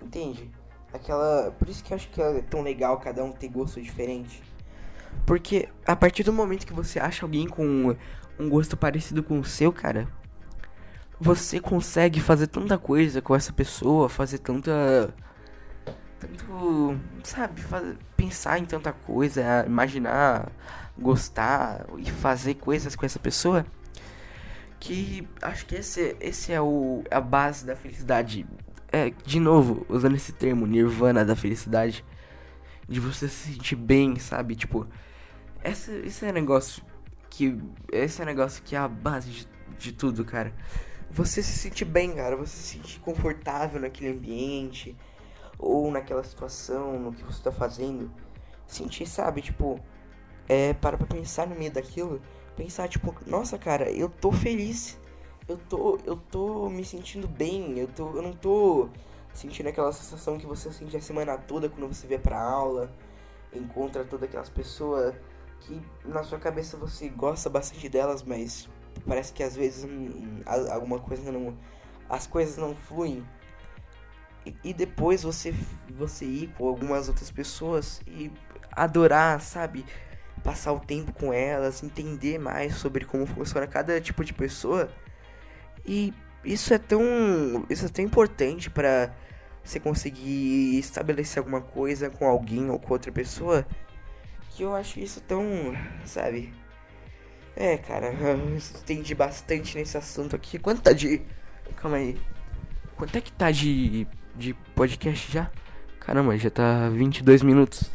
Entende? 0.00 0.50
Aquela. 0.92 1.50
Por 1.52 1.68
isso 1.68 1.82
que 1.82 1.92
eu 1.92 1.96
acho 1.96 2.08
que 2.10 2.20
é 2.20 2.42
tão 2.42 2.62
legal 2.62 2.98
cada 2.98 3.24
um 3.24 3.32
ter 3.32 3.48
gosto 3.48 3.80
diferente. 3.80 4.42
Porque 5.26 5.68
a 5.86 5.96
partir 5.96 6.22
do 6.22 6.32
momento 6.32 6.66
que 6.66 6.72
você 6.72 6.98
acha 6.98 7.24
alguém 7.24 7.48
com 7.48 7.96
um 8.38 8.48
gosto 8.48 8.76
parecido 8.76 9.22
com 9.22 9.38
o 9.38 9.44
seu, 9.44 9.72
cara, 9.72 10.08
você 11.20 11.60
consegue 11.60 12.20
fazer 12.20 12.48
tanta 12.48 12.76
coisa 12.76 13.22
com 13.22 13.34
essa 13.34 13.52
pessoa, 13.52 14.08
fazer 14.08 14.38
tanta. 14.38 15.14
Tanto. 16.18 16.98
Sabe, 17.22 17.60
fazer, 17.60 17.96
pensar 18.16 18.58
em 18.58 18.64
tanta 18.64 18.92
coisa, 18.92 19.64
imaginar, 19.66 20.50
gostar 20.98 21.86
e 21.96 22.10
fazer 22.10 22.54
coisas 22.54 22.96
com 22.96 23.06
essa 23.06 23.18
pessoa. 23.18 23.64
Que 24.82 25.28
acho 25.40 25.64
que 25.64 25.76
esse, 25.76 26.16
esse 26.18 26.52
é 26.52 26.60
o, 26.60 27.04
a 27.08 27.20
base 27.20 27.64
da 27.64 27.76
felicidade. 27.76 28.44
É, 28.90 29.10
de 29.10 29.38
novo, 29.38 29.86
usando 29.88 30.16
esse 30.16 30.32
termo, 30.32 30.66
nirvana 30.66 31.24
da 31.24 31.36
felicidade. 31.36 32.04
De 32.88 32.98
você 32.98 33.28
se 33.28 33.52
sentir 33.52 33.76
bem, 33.76 34.18
sabe? 34.18 34.56
Tipo, 34.56 34.88
essa, 35.62 35.92
esse 35.92 36.26
é 36.26 36.32
negócio 36.32 36.82
que. 37.30 37.56
Esse 37.92 38.22
é 38.22 38.24
negócio 38.24 38.60
que 38.64 38.74
é 38.74 38.78
a 38.80 38.88
base 38.88 39.30
de, 39.30 39.48
de 39.78 39.92
tudo, 39.92 40.24
cara. 40.24 40.52
Você 41.08 41.44
se 41.44 41.56
sentir 41.56 41.84
bem, 41.84 42.16
cara. 42.16 42.34
Você 42.36 42.56
se 42.56 42.78
sentir 42.78 42.98
confortável 42.98 43.80
naquele 43.80 44.10
ambiente. 44.10 44.96
Ou 45.60 45.92
naquela 45.92 46.24
situação, 46.24 46.98
no 46.98 47.12
que 47.12 47.22
você 47.22 47.40
tá 47.40 47.52
fazendo. 47.52 48.10
Sentir, 48.66 49.06
sabe, 49.06 49.42
tipo. 49.42 49.78
É, 50.48 50.74
para 50.74 50.98
pra 50.98 51.06
pensar 51.06 51.46
no 51.46 51.54
meio 51.54 51.70
daquilo. 51.70 52.20
Pensar, 52.56 52.88
tipo, 52.88 53.14
nossa, 53.26 53.58
cara, 53.58 53.90
eu 53.90 54.08
tô 54.08 54.30
feliz. 54.30 54.98
Eu 55.48 55.56
tô, 55.56 55.98
eu 56.04 56.16
tô 56.16 56.68
me 56.68 56.84
sentindo 56.84 57.26
bem. 57.26 57.78
Eu, 57.78 57.88
tô, 57.88 58.10
eu 58.16 58.22
não 58.22 58.32
tô 58.32 58.88
sentindo 59.32 59.68
aquela 59.68 59.92
sensação 59.92 60.38
que 60.38 60.46
você 60.46 60.70
sente 60.72 60.96
a 60.96 61.00
semana 61.00 61.36
toda 61.38 61.68
quando 61.68 61.92
você 61.92 62.06
vê 62.06 62.18
pra 62.18 62.40
aula. 62.40 62.92
Encontra 63.52 64.04
todas 64.04 64.28
aquelas 64.28 64.48
pessoas 64.48 65.14
que 65.60 65.80
na 66.04 66.22
sua 66.22 66.38
cabeça 66.38 66.76
você 66.76 67.08
gosta 67.08 67.48
bastante 67.48 67.88
delas, 67.88 68.22
mas 68.22 68.68
parece 69.06 69.32
que 69.32 69.42
às 69.42 69.54
vezes 69.54 69.84
hum, 69.84 70.42
alguma 70.70 70.98
coisa 70.98 71.30
não. 71.30 71.56
As 72.08 72.26
coisas 72.26 72.56
não 72.56 72.74
fluem. 72.74 73.24
E, 74.44 74.54
e 74.64 74.74
depois 74.74 75.22
você, 75.22 75.54
você 75.90 76.24
ir 76.24 76.48
com 76.54 76.68
algumas 76.68 77.08
outras 77.08 77.30
pessoas 77.30 78.00
e 78.06 78.30
adorar, 78.72 79.40
sabe? 79.40 79.84
Passar 80.42 80.72
o 80.72 80.80
tempo 80.80 81.12
com 81.12 81.32
elas, 81.32 81.82
entender 81.82 82.38
mais 82.38 82.74
sobre 82.76 83.04
como 83.04 83.26
funciona 83.26 83.66
cada 83.66 84.00
tipo 84.00 84.24
de 84.24 84.32
pessoa. 84.32 84.90
E 85.86 86.12
isso 86.44 86.74
é 86.74 86.78
tão. 86.78 87.02
Isso 87.70 87.86
é 87.86 87.88
tão 87.88 88.04
importante 88.04 88.68
para 88.68 89.14
você 89.62 89.78
conseguir 89.78 90.78
estabelecer 90.78 91.38
alguma 91.38 91.60
coisa 91.60 92.10
com 92.10 92.26
alguém 92.26 92.68
ou 92.70 92.78
com 92.78 92.92
outra 92.92 93.12
pessoa 93.12 93.64
que 94.50 94.62
eu 94.62 94.74
acho 94.74 95.00
isso 95.00 95.20
tão, 95.20 95.44
sabe? 96.04 96.52
É, 97.56 97.76
cara, 97.76 98.12
eu 98.20 98.56
estendi 98.56 99.14
bastante 99.14 99.76
nesse 99.76 99.96
assunto 99.96 100.36
aqui. 100.36 100.58
Quanto 100.58 100.82
tá 100.82 100.92
de. 100.92 101.22
Calma 101.76 101.96
aí. 101.98 102.18
Quanto 102.96 103.16
é 103.16 103.20
que 103.20 103.32
tá 103.32 103.50
de, 103.50 104.06
de 104.36 104.54
podcast 104.74 105.30
já? 105.30 105.50
Caramba, 106.00 106.36
já 106.36 106.50
tá 106.50 106.88
22 106.88 107.42
minutos. 107.42 107.90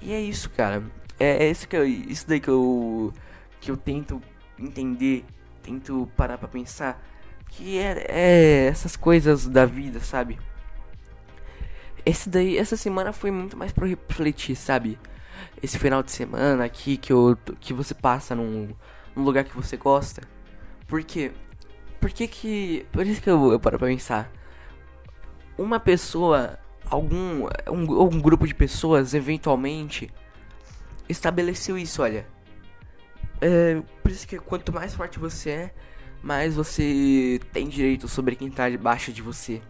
E 0.00 0.12
é 0.12 0.20
isso, 0.20 0.50
cara. 0.50 0.82
É, 1.20 1.44
é 1.44 1.50
isso, 1.50 1.68
que 1.68 1.76
eu, 1.76 1.86
isso 1.86 2.26
daí 2.26 2.40
que 2.40 2.48
eu, 2.48 3.12
que 3.60 3.70
eu 3.70 3.76
tento 3.76 4.20
entender, 4.58 5.24
tento 5.62 6.08
parar 6.16 6.38
pra 6.38 6.48
pensar. 6.48 7.00
Que 7.46 7.78
é, 7.78 8.06
é 8.08 8.66
essas 8.66 8.96
coisas 8.96 9.46
da 9.46 9.66
vida, 9.66 10.00
sabe? 10.00 10.38
Esse 12.04 12.28
daí, 12.28 12.56
essa 12.56 12.76
semana 12.76 13.12
foi 13.12 13.30
muito 13.30 13.56
mais 13.56 13.72
pra 13.72 13.86
refletir, 13.86 14.56
sabe? 14.56 14.98
esse 15.62 15.78
final 15.78 16.02
de 16.02 16.10
semana 16.10 16.64
aqui 16.64 16.96
que, 16.96 17.12
eu, 17.12 17.36
que 17.60 17.72
você 17.72 17.94
passa 17.94 18.34
num, 18.34 18.70
num 19.14 19.22
lugar 19.22 19.44
que 19.44 19.54
você 19.54 19.76
gosta. 19.76 20.22
Por 20.86 21.02
quê? 21.02 21.32
Por 22.00 22.10
que 22.10 22.26
que... 22.26 22.86
Por 22.92 23.06
isso 23.06 23.20
que 23.20 23.30
eu, 23.30 23.52
eu 23.52 23.60
paro 23.60 23.78
pra 23.78 23.88
pensar. 23.88 24.30
Uma 25.58 25.78
pessoa, 25.78 26.58
algum 26.88 27.46
um, 27.68 28.02
um 28.02 28.20
grupo 28.20 28.46
de 28.46 28.54
pessoas, 28.54 29.12
eventualmente, 29.12 30.10
estabeleceu 31.10 31.76
isso, 31.76 32.02
olha. 32.02 32.26
É, 33.40 33.80
por 34.02 34.10
isso 34.10 34.26
que 34.26 34.38
quanto 34.38 34.72
mais 34.72 34.94
forte 34.94 35.18
você 35.18 35.50
é, 35.50 35.74
mais 36.22 36.54
você 36.54 37.40
tem 37.52 37.68
direito 37.68 38.06
sobre 38.08 38.36
quem 38.36 38.50
tá 38.50 38.68
debaixo 38.68 39.12
de 39.12 39.22
você. 39.22 39.62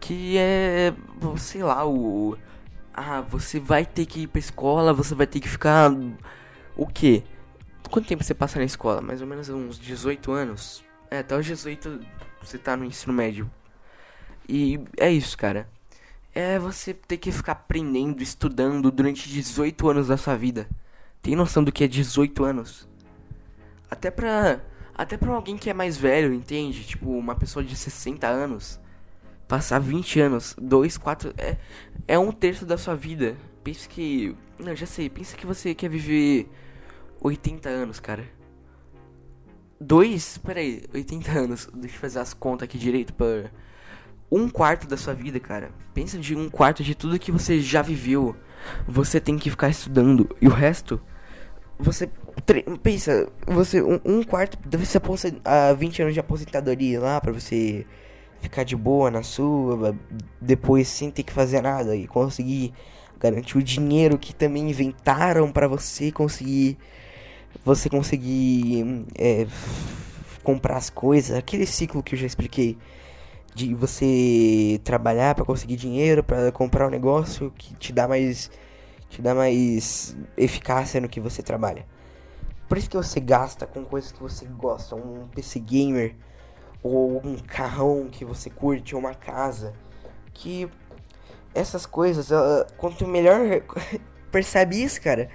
Que 0.00 0.36
é, 0.38 0.92
sei 1.38 1.62
lá, 1.62 1.86
o 1.86 2.36
ah, 2.96 3.20
você 3.20 3.60
vai 3.60 3.84
ter 3.84 4.06
que 4.06 4.22
ir 4.22 4.26
pra 4.26 4.38
escola, 4.38 4.92
você 4.92 5.14
vai 5.14 5.26
ter 5.26 5.38
que 5.40 5.48
ficar. 5.48 5.92
O 6.74 6.86
quê? 6.86 7.22
Quanto 7.90 8.08
tempo 8.08 8.24
você 8.24 8.34
passa 8.34 8.58
na 8.58 8.64
escola? 8.64 9.00
Mais 9.00 9.20
ou 9.20 9.26
menos 9.26 9.48
uns 9.48 9.78
18 9.78 10.32
anos. 10.32 10.84
É, 11.10 11.18
até 11.18 11.36
os 11.36 11.44
18 11.46 12.00
você 12.42 12.58
tá 12.58 12.76
no 12.76 12.84
ensino 12.84 13.12
médio. 13.12 13.50
E 14.48 14.80
é 14.96 15.10
isso, 15.10 15.36
cara. 15.36 15.68
É 16.36 16.58
você 16.58 16.92
ter 16.92 17.16
que 17.16 17.32
ficar 17.32 17.52
aprendendo, 17.52 18.22
estudando 18.22 18.90
durante 18.90 19.26
18 19.26 19.88
anos 19.88 20.08
da 20.08 20.18
sua 20.18 20.36
vida. 20.36 20.68
Tem 21.22 21.34
noção 21.34 21.64
do 21.64 21.72
que 21.72 21.82
é 21.82 21.88
18 21.88 22.44
anos? 22.44 22.86
Até 23.90 24.10
pra. 24.10 24.60
Até 24.94 25.16
pra 25.16 25.32
alguém 25.32 25.56
que 25.56 25.70
é 25.70 25.72
mais 25.72 25.96
velho, 25.96 26.34
entende? 26.34 26.84
Tipo, 26.84 27.10
uma 27.10 27.34
pessoa 27.34 27.64
de 27.64 27.74
60 27.74 28.26
anos 28.26 28.78
passar 29.48 29.78
20 29.78 30.20
anos, 30.20 30.54
2, 30.60 30.98
4, 30.98 31.32
é, 31.38 31.56
é 32.06 32.18
um 32.18 32.30
terço 32.30 32.66
da 32.66 32.76
sua 32.76 32.94
vida. 32.94 33.34
Pensa 33.64 33.88
que. 33.88 34.36
Não, 34.58 34.76
já 34.76 34.84
sei, 34.84 35.08
pensa 35.08 35.34
que 35.38 35.46
você 35.46 35.74
quer 35.74 35.88
viver 35.88 36.50
80 37.22 37.66
anos, 37.66 37.98
cara. 37.98 38.28
Dois, 39.80 40.36
peraí, 40.36 40.84
80 40.92 41.30
anos. 41.30 41.70
Deixa 41.72 41.96
eu 41.96 42.00
fazer 42.00 42.18
as 42.18 42.34
contas 42.34 42.66
aqui 42.68 42.76
direito 42.76 43.14
para 43.14 43.50
um 44.30 44.48
quarto 44.48 44.86
da 44.86 44.96
sua 44.96 45.14
vida, 45.14 45.38
cara. 45.38 45.70
Pensa 45.94 46.18
de 46.18 46.34
um 46.34 46.48
quarto 46.48 46.82
de 46.82 46.94
tudo 46.94 47.18
que 47.18 47.32
você 47.32 47.60
já 47.60 47.82
viveu. 47.82 48.34
Você 48.86 49.20
tem 49.20 49.38
que 49.38 49.50
ficar 49.50 49.68
estudando 49.68 50.28
e 50.40 50.48
o 50.48 50.50
resto 50.50 51.00
você 51.78 52.08
pensa, 52.82 53.28
você 53.46 53.82
um, 53.82 54.00
um 54.04 54.22
quarto 54.22 54.58
deve 54.66 54.86
ser 54.86 55.00
a 55.44 55.72
20 55.72 56.02
anos 56.02 56.14
de 56.14 56.20
aposentadoria 56.20 57.00
lá 57.00 57.20
para 57.20 57.32
você 57.32 57.86
ficar 58.40 58.64
de 58.64 58.74
boa 58.74 59.10
na 59.10 59.22
sua, 59.22 59.94
depois 60.40 60.88
sem 60.88 61.10
ter 61.10 61.22
que 61.22 61.32
fazer 61.32 61.60
nada 61.60 61.94
e 61.94 62.06
conseguir 62.06 62.72
garantir 63.18 63.58
o 63.58 63.62
dinheiro 63.62 64.18
que 64.18 64.34
também 64.34 64.70
inventaram 64.70 65.50
para 65.50 65.68
você 65.68 66.10
conseguir 66.10 66.78
você 67.64 67.88
conseguir 67.88 69.06
é, 69.18 69.46
comprar 70.42 70.76
as 70.76 70.90
coisas, 70.90 71.36
aquele 71.36 71.66
ciclo 71.66 72.02
que 72.02 72.14
eu 72.14 72.18
já 72.18 72.26
expliquei 72.26 72.76
de 73.56 73.74
você 73.74 74.78
trabalhar 74.84 75.34
para 75.34 75.42
conseguir 75.42 75.76
dinheiro, 75.76 76.22
para 76.22 76.52
comprar 76.52 76.88
um 76.88 76.90
negócio 76.90 77.50
que 77.56 77.74
te 77.76 77.90
dá 77.90 78.06
mais 78.06 78.50
te 79.08 79.22
dá 79.22 79.34
mais 79.34 80.14
eficácia 80.36 81.00
no 81.00 81.08
que 81.08 81.18
você 81.18 81.42
trabalha. 81.42 81.86
Por 82.68 82.76
isso 82.76 82.90
que 82.90 82.96
você 82.96 83.18
gasta 83.18 83.66
com 83.66 83.82
coisas 83.82 84.12
que 84.12 84.20
você 84.20 84.44
gosta, 84.44 84.94
um 84.94 85.26
PC 85.28 85.58
gamer 85.60 86.14
ou 86.82 87.18
um 87.24 87.38
carrão 87.38 88.08
que 88.12 88.26
você 88.26 88.50
curte, 88.50 88.94
ou 88.94 89.00
uma 89.00 89.14
casa. 89.14 89.72
Que 90.34 90.68
essas 91.54 91.86
coisas, 91.86 92.28
quanto 92.76 93.08
melhor. 93.08 93.40
Percebe 94.30 94.82
isso, 94.82 95.00
cara? 95.00 95.30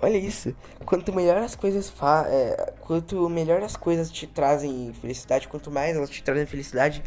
Olha 0.00 0.16
isso. 0.16 0.56
Quanto 0.86 1.12
melhor 1.12 1.38
as 1.38 1.54
coisas 1.54 1.90
fa 1.90 2.24
é, 2.28 2.72
quanto 2.80 3.28
melhor 3.28 3.62
as 3.62 3.76
coisas 3.76 4.10
te 4.10 4.26
trazem 4.26 4.94
felicidade, 4.98 5.46
quanto 5.46 5.70
mais 5.70 5.94
elas 5.94 6.08
te 6.08 6.22
trazem 6.22 6.46
felicidade, 6.46 7.02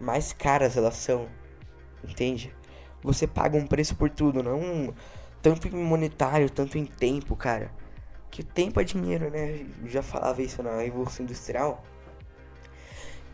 mais 0.00 0.32
caras 0.32 0.76
elas 0.76 0.96
são. 0.96 1.28
Entende? 2.02 2.54
Você 3.02 3.26
paga 3.26 3.56
um 3.56 3.66
preço 3.66 3.94
por 3.96 4.10
tudo, 4.10 4.42
não 4.42 4.94
tanto 5.42 5.68
em 5.68 5.70
monetário, 5.70 6.50
tanto 6.50 6.78
em 6.78 6.84
tempo, 6.84 7.36
cara. 7.36 7.70
Que 8.30 8.42
tempo 8.42 8.80
é 8.80 8.84
dinheiro, 8.84 9.30
né? 9.30 9.66
Já 9.86 10.02
falava 10.02 10.42
isso 10.42 10.62
na 10.62 10.78
Revolução 10.80 11.24
Industrial. 11.24 11.82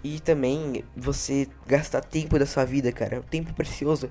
E 0.03 0.21
também 0.21 0.85
você 0.95 1.49
gastar 1.67 2.03
tempo 2.03 2.39
da 2.39 2.47
sua 2.47 2.65
vida, 2.65 2.93
cara. 2.93 3.21
O 3.21 3.23
tempo 3.23 3.53
precioso. 3.55 4.11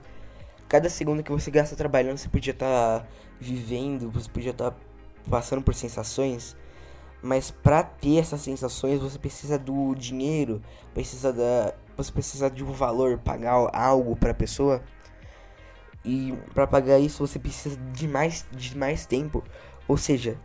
Cada 0.68 0.89
segundo 0.89 1.22
que 1.22 1.32
você 1.32 1.52
gasta 1.52 1.76
trabalhando, 1.76 2.18
você 2.18 2.28
podia 2.28 2.52
estar 2.52 3.02
tá 3.02 3.08
vivendo, 3.39 4.10
você 4.10 4.28
podia 4.30 4.52
estar 4.52 4.72
tá 4.72 4.78
passando 5.30 5.62
por 5.62 5.76
sensações. 5.76 6.58
Mas 7.22 7.52
para 7.52 7.84
ter 7.84 8.18
essas 8.18 8.42
sensações, 8.42 9.00
você 9.00 9.18
precisa 9.20 9.58
do 9.58 9.94
dinheiro, 9.96 10.62
precisa 10.94 11.32
da, 11.32 11.74
você 11.95 12.12
precisa 12.12 12.49
de 12.49 12.63
um 12.63 12.71
valor, 12.71 13.17
pagar 13.19 13.53
algo 13.73 14.15
para 14.15 14.32
a 14.32 14.36
pessoa. 14.36 14.84
E 16.06 16.34
para 16.53 16.67
pagar 16.67 16.99
isso, 16.99 17.25
você 17.25 17.39
precisa 17.39 17.77
de 17.93 18.08
mais 18.08 18.45
de 18.51 18.77
mais 18.77 19.06
tempo. 19.06 19.43
Ou 19.88 19.97
seja, 19.97 20.38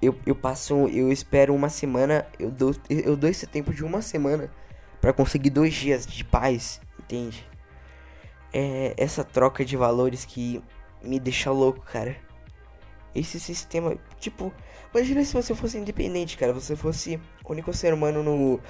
eu, 0.00 0.18
eu 0.26 0.34
passo, 0.34 0.74
eu 0.88 1.12
espero 1.12 1.54
uma 1.54 1.68
semana, 1.68 2.26
eu 2.38 2.50
dou, 2.50 2.74
eu 2.90 3.16
dou 3.16 3.30
esse 3.30 3.46
tempo 3.46 3.72
de 3.72 3.84
uma 3.84 4.02
semana 4.02 4.50
para 5.00 5.12
conseguir 5.12 5.50
dois 5.50 5.74
dias 5.74 6.06
de 6.06 6.24
paz, 6.24 6.80
entende? 6.98 7.46
É 8.52 8.94
essa 8.96 9.24
troca 9.24 9.64
de 9.64 9.76
valores 9.76 10.24
que 10.24 10.62
me 11.02 11.18
deixa 11.18 11.50
louco, 11.50 11.80
cara. 11.80 12.16
Esse 13.14 13.38
sistema, 13.38 13.96
tipo, 14.18 14.52
imagina 14.92 15.24
se 15.24 15.34
você 15.34 15.54
fosse 15.54 15.78
independente, 15.78 16.36
cara, 16.36 16.52
você 16.52 16.74
fosse 16.74 17.20
o 17.44 17.52
único 17.52 17.72
ser 17.72 17.94
humano 17.94 18.22
no, 18.22 18.60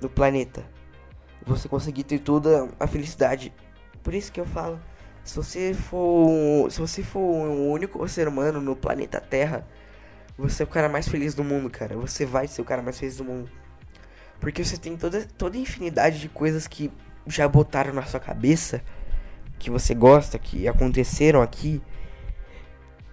no 0.00 0.08
planeta. 0.08 0.64
Você 1.46 1.68
conseguir 1.68 2.04
ter 2.04 2.18
toda 2.18 2.68
a 2.78 2.86
felicidade. 2.86 3.52
Por 4.02 4.14
isso 4.14 4.30
que 4.32 4.40
eu 4.40 4.46
falo, 4.46 4.80
se 5.24 5.36
você 5.36 5.74
for, 5.74 6.70
se 6.70 6.80
você 6.80 7.02
for 7.02 7.20
o 7.20 7.70
único 7.70 8.06
ser 8.08 8.28
humano 8.28 8.60
no 8.60 8.74
planeta 8.74 9.20
Terra, 9.20 9.66
você 10.36 10.62
é 10.62 10.64
o 10.64 10.68
cara 10.68 10.88
mais 10.88 11.06
feliz 11.08 11.34
do 11.34 11.44
mundo, 11.44 11.68
cara. 11.68 11.96
Você 11.96 12.24
vai 12.24 12.46
ser 12.46 12.62
o 12.62 12.64
cara 12.64 12.82
mais 12.82 12.98
feliz 12.98 13.16
do 13.16 13.24
mundo. 13.24 13.50
Porque 14.40 14.64
você 14.64 14.76
tem 14.76 14.96
toda, 14.96 15.26
toda 15.36 15.56
a 15.56 15.60
infinidade 15.60 16.18
de 16.18 16.28
coisas 16.28 16.66
que 16.66 16.90
já 17.26 17.46
botaram 17.46 17.92
na 17.92 18.02
sua 18.04 18.18
cabeça, 18.18 18.82
que 19.58 19.70
você 19.70 19.94
gosta, 19.94 20.38
que 20.38 20.66
aconteceram 20.66 21.42
aqui, 21.42 21.82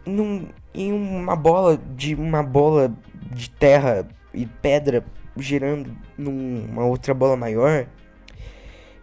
num, 0.05 0.47
em 0.73 0.93
uma 0.93 1.35
bola 1.35 1.77
de 1.77 2.15
uma 2.15 2.41
bola 2.41 2.95
de 3.13 3.49
terra 3.49 4.07
e 4.33 4.45
pedra 4.45 5.05
girando 5.35 5.95
numa 6.17 6.85
outra 6.85 7.13
bola 7.13 7.35
maior. 7.35 7.87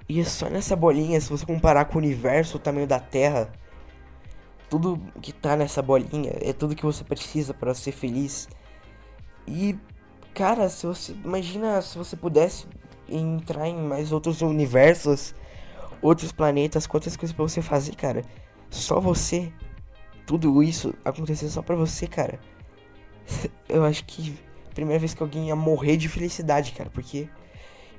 E 0.09 0.21
é 0.21 0.25
só 0.25 0.49
nessa 0.49 0.77
bolinha, 0.77 1.21
se 1.21 1.31
você 1.31 1.47
comparar 1.47 1.87
com 1.87 1.95
o 1.97 1.99
universo, 1.99 2.57
o 2.57 2.61
tamanho 2.61 2.87
da 2.87 3.01
Terra, 3.01 3.51
tudo 4.69 5.01
que 5.23 5.33
tá 5.33 5.57
nessa 5.57 5.81
bolinha 5.81 6.33
é 6.41 6.53
tudo 6.53 6.75
que 6.75 6.85
você 6.85 7.03
precisa 7.05 7.55
para 7.55 7.75
ser 7.75 7.93
feliz. 7.93 8.49
E 9.47 9.79
cara, 10.35 10.69
se 10.69 10.87
você 10.87 11.13
imagina 11.25 11.81
se 11.81 11.97
você 11.97 12.17
pudesse 12.17 12.67
entrar 13.09 13.69
em 13.69 13.77
mais 13.77 14.13
outros 14.13 14.43
universos, 14.43 15.35
outros 16.03 16.33
planetas, 16.33 16.87
quantas 16.87 17.17
coisas 17.17 17.35
para 17.35 17.45
você 17.45 17.63
fazer, 17.63 17.95
cara. 17.95 18.23
Só 18.71 19.01
você 19.01 19.53
tudo 20.27 20.63
isso 20.63 20.95
acontecer 21.05 21.49
só 21.49 21.63
pra 21.63 21.77
você, 21.77 22.07
cara. 22.07 22.41
Eu 23.69 23.85
acho 23.85 24.05
que 24.05 24.37
primeira 24.75 24.99
vez 24.99 25.15
que 25.15 25.23
alguém 25.23 25.49
ia 25.49 25.57
morrer 25.57 25.97
de 25.97 26.09
felicidade, 26.09 26.73
cara, 26.73 26.91
porque 26.91 27.29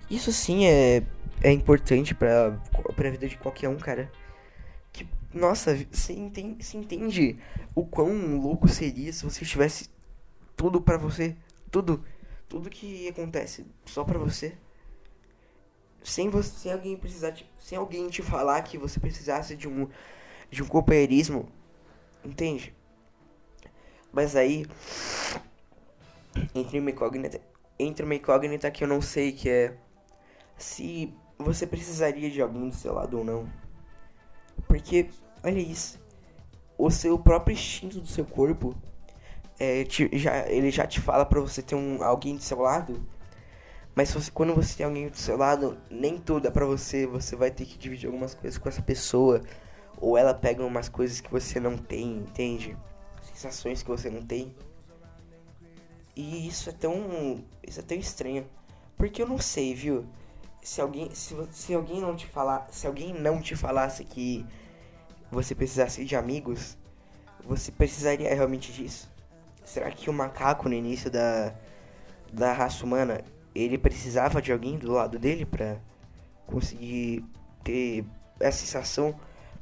isso 0.10 0.32
sim 0.32 0.66
é, 0.66 1.04
é 1.42 1.52
importante 1.52 2.14
pra, 2.14 2.60
pra 2.96 3.10
vida 3.10 3.28
de 3.28 3.38
qualquer 3.38 3.70
um, 3.70 3.78
cara. 3.78 4.12
Que, 4.92 5.08
nossa, 5.34 5.76
você 5.92 6.14
entende, 6.14 6.78
entende 6.78 7.40
o 7.74 7.86
quão 7.86 8.38
louco 8.38 8.68
seria 8.68 9.12
se 9.12 9.24
você 9.24 9.46
tivesse 9.46 9.90
tudo 10.56 10.82
pra 10.82 10.98
você, 10.98 11.36
tudo, 11.72 12.04
tudo 12.48 12.70
que 12.70 13.08
acontece 13.10 13.66
só 13.86 14.04
pra 14.04 14.18
você. 14.20 14.56
Sem 16.04 16.30
você, 16.30 16.50
sem 16.60 16.72
alguém 16.72 16.96
precisar, 16.96 17.32
te, 17.32 17.50
sem 17.58 17.78
alguém 17.78 18.08
te 18.10 18.22
falar 18.22 18.62
que 18.62 18.78
você 18.78 19.00
precisasse 19.00 19.56
de 19.56 19.68
um 19.68 19.88
de 20.52 20.62
um 20.62 20.68
companheirismo 20.68 21.50
Entende? 22.26 22.74
Mas 24.12 24.36
aí 24.36 24.66
entre 26.56 26.80
uma 26.80 26.90
incógnita, 26.90 27.40
entre 27.78 28.04
uma 28.04 28.16
incógnita 28.16 28.72
que 28.72 28.84
eu 28.84 28.88
não 28.88 29.00
sei 29.00 29.32
que 29.32 29.48
é 29.48 29.78
se 30.58 31.14
você 31.38 31.68
precisaria 31.68 32.30
de 32.30 32.42
alguém 32.42 32.70
do 32.70 32.76
seu 32.76 32.94
lado 32.94 33.18
ou 33.18 33.24
não. 33.24 33.48
Porque, 34.68 35.10
olha 35.44 35.60
isso, 35.60 36.00
o 36.78 36.90
seu 36.90 37.18
próprio 37.20 37.54
instinto 37.54 38.00
do 38.00 38.08
seu 38.08 38.26
corpo 38.26 38.76
é, 39.60 39.84
te, 39.84 40.10
já, 40.14 40.48
ele 40.50 40.72
já 40.72 40.86
te 40.86 41.00
fala 41.00 41.26
para 41.26 41.40
você 41.40 41.62
ter 41.62 41.76
um, 41.76 42.04
alguém 42.04 42.36
do 42.36 42.44
seu 42.44 42.60
lado. 42.60 43.06
Mas 43.94 44.12
você, 44.12 44.30
quando 44.30 44.54
você 44.54 44.76
tem 44.76 44.86
alguém 44.86 45.08
do 45.08 45.18
seu 45.18 45.38
lado, 45.38 45.78
nem 45.90 46.18
tudo 46.18 46.48
é 46.48 46.52
pra 46.52 46.66
você. 46.66 47.08
Você 47.08 47.36
vai 47.36 47.50
ter 47.50 47.66
que 47.66 47.78
dividir 47.78 48.08
algumas 48.08 48.34
coisas 48.34 48.58
com 48.58 48.68
essa 48.68 48.82
pessoa 48.82 49.42
ou 50.02 50.18
ela 50.18 50.34
pega 50.34 50.66
umas 50.66 50.90
coisas 50.90 51.22
que 51.22 51.32
você 51.32 51.60
não 51.60 51.78
tem, 51.78 52.18
entende? 52.18 52.78
Sensações 53.22 53.82
que 53.82 53.90
você 53.90 54.10
não 54.10 54.22
tem. 54.22 54.54
E 56.16 56.48
isso 56.48 56.70
é 56.70 56.74
tão. 56.74 57.44
Isso 57.66 57.80
é 57.80 57.84
tão 57.84 57.98
estranho. 57.98 58.46
Porque 58.98 59.22
eu 59.22 59.28
não 59.28 59.38
sei, 59.38 59.74
viu? 59.74 60.06
Se 60.66 60.82
alguém. 60.82 61.14
Se, 61.14 61.36
se 61.52 61.74
alguém 61.74 62.02
não 62.02 62.16
te 62.16 62.26
falar. 62.26 62.68
Se 62.72 62.88
alguém 62.88 63.14
não 63.14 63.42
te 63.42 63.56
falasse 63.56 64.04
que 64.04 64.46
você 65.32 65.54
precisasse 65.54 66.04
de 66.04 66.16
amigos, 66.16 66.78
você 67.44 67.72
precisaria 67.72 68.34
realmente 68.34 68.72
disso? 68.72 69.10
Será 69.64 69.92
que 69.92 70.10
o 70.10 70.14
macaco 70.14 70.70
no 70.70 70.76
início 70.76 71.10
da, 71.10 71.54
da 72.32 72.54
raça 72.54 72.86
humana, 72.86 73.22
ele 73.54 73.78
precisava 73.78 74.42
de 74.42 74.52
alguém 74.52 74.78
do 74.78 74.92
lado 74.92 75.18
dele 75.20 75.46
para 75.46 75.78
conseguir 76.46 77.24
ter 77.64 78.06
essa 78.40 78.60
sensação 78.60 79.16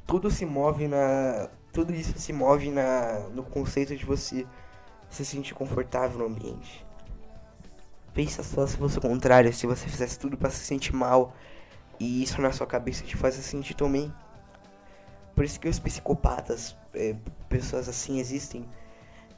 tudo 0.06 0.30
se 0.30 0.44
move 0.44 0.86
na. 0.86 1.48
Tudo 1.72 1.92
isso 1.92 2.18
se 2.18 2.32
move 2.32 2.70
na, 2.70 3.20
no 3.30 3.42
conceito 3.42 3.96
de 3.96 4.04
você 4.04 4.46
se 5.10 5.24
sentir 5.24 5.54
confortável 5.54 6.18
no 6.18 6.26
ambiente. 6.26 6.84
Pensa 8.14 8.42
só 8.42 8.66
se 8.66 8.76
fosse 8.76 8.98
o 8.98 9.00
contrário, 9.00 9.52
se 9.52 9.66
você 9.66 9.86
fizesse 9.88 10.18
tudo 10.18 10.36
para 10.36 10.48
se 10.48 10.64
sentir 10.64 10.94
mal 10.94 11.34
e 11.98 12.22
isso 12.22 12.40
na 12.40 12.52
sua 12.52 12.66
cabeça 12.66 13.04
te 13.04 13.16
faz 13.16 13.34
sentir 13.34 13.74
também. 13.74 14.12
Por 15.34 15.44
isso 15.44 15.58
que 15.58 15.68
os 15.68 15.80
psicopatas, 15.80 16.76
é, 16.94 17.16
pessoas 17.48 17.88
assim 17.88 18.20
existem 18.20 18.64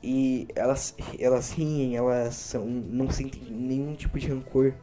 e 0.02 0.46
elas 0.54 0.94
elas 1.18 1.52
riem, 1.52 1.96
elas 1.96 2.34
são, 2.34 2.66
não 2.66 3.10
sentem 3.10 3.42
nenhum 3.50 3.94
tipo 3.94 4.18
de 4.18 4.28
rancor, 4.28 4.74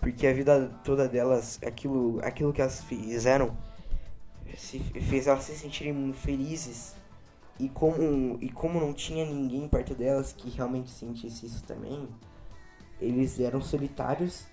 porque 0.00 0.26
a 0.26 0.32
vida 0.32 0.68
toda 0.82 1.08
delas, 1.08 1.60
aquilo 1.64 2.18
aquilo 2.22 2.52
que 2.52 2.60
elas 2.60 2.82
fizeram 2.82 3.56
se 4.56 4.80
fez 4.80 5.26
elas 5.26 5.44
se 5.44 5.56
sentirem 5.56 6.12
felizes. 6.12 6.96
E 7.60 7.68
como, 7.68 8.38
e 8.40 8.48
como 8.50 8.80
não 8.80 8.92
tinha 8.92 9.24
ninguém 9.24 9.66
perto 9.68 9.92
delas 9.94 10.32
que 10.32 10.48
realmente 10.48 10.90
sentisse 10.90 11.46
isso 11.46 11.64
também, 11.64 12.08
eles 13.00 13.38
eram 13.40 13.60
solitários, 13.60 14.46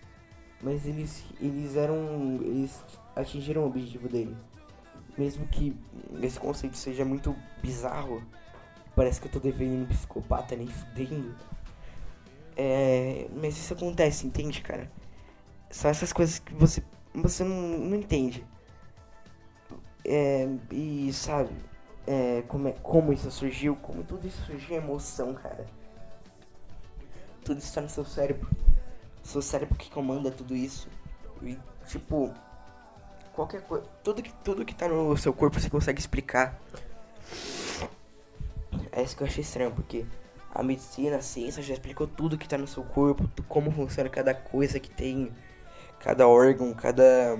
mas 0.62 0.86
eles, 0.86 1.24
eles 1.40 1.76
eram. 1.76 2.40
Eles 2.42 2.84
atingiram 3.16 3.64
o 3.64 3.68
objetivo 3.68 4.08
dele. 4.08 4.36
Mesmo 5.18 5.48
que 5.48 5.76
esse 6.22 6.40
conceito 6.40 6.78
seja 6.78 7.06
muito 7.06 7.36
bizarro, 7.62 8.22
parece 8.96 9.22
que 9.22 9.28
eu 9.28 9.32
tô 9.32 9.40
devendo 9.40 9.84
um 9.84 9.86
psicopata 9.86 10.56
nem 10.56 10.68
fudendo. 10.68 11.36
É, 12.58 13.28
mas 13.36 13.58
isso 13.58 13.74
acontece, 13.74 14.28
entende, 14.28 14.62
cara? 14.62 14.90
São 15.70 15.90
essas 15.92 16.14
coisas 16.14 16.40
que 16.40 16.54
você, 16.54 16.84
você 17.14 17.44
não, 17.44 17.80
não 17.80 17.98
entende. 17.98 18.46
É, 20.04 20.48
e 20.72 21.12
sabe, 21.12 21.52
é, 22.08 22.44
como, 22.48 22.68
é, 22.68 22.72
como 22.84 23.12
isso 23.12 23.30
surgiu, 23.32 23.76
como 23.78 24.04
tudo 24.04 24.28
isso 24.28 24.42
surgiu 24.46 24.76
é 24.76 24.80
emoção, 24.80 25.34
cara. 25.34 25.66
Tudo 27.46 27.60
está 27.60 27.80
no 27.80 27.90
seu 27.90 28.04
cérebro. 28.04 28.50
Seu 29.24 29.42
cérebro 29.42 29.78
que 29.78 29.90
comanda 29.90 30.30
tudo 30.30 30.54
isso. 30.54 30.90
E 31.42 31.58
tipo, 31.88 32.34
qualquer 33.32 33.62
coisa. 33.62 33.86
Tudo 34.04 34.22
que, 34.22 34.34
tudo 34.44 34.66
que 34.66 34.76
tá 34.76 34.90
no 34.90 35.16
seu 35.16 35.32
corpo 35.32 35.60
você 35.60 35.70
consegue 35.70 36.00
explicar. 36.00 36.60
É 38.92 39.02
isso 39.02 39.16
que 39.16 39.24
eu 39.24 39.28
achei 39.28 39.42
estranho, 39.42 39.72
porque 39.72 40.06
a 40.54 40.64
medicina, 40.64 41.18
a 41.18 41.22
ciência 41.22 41.62
já 41.62 41.74
explicou 41.74 42.08
tudo 42.08 42.38
que 42.38 42.48
tá 42.48 42.58
no 42.58 42.68
seu 42.68 42.84
corpo, 42.84 43.30
como 43.48 43.72
funciona 43.72 44.10
cada 44.10 44.34
coisa 44.34 44.80
que 44.80 44.90
tem, 44.90 45.32
cada 46.00 46.28
órgão, 46.28 46.74
cada 46.74 47.38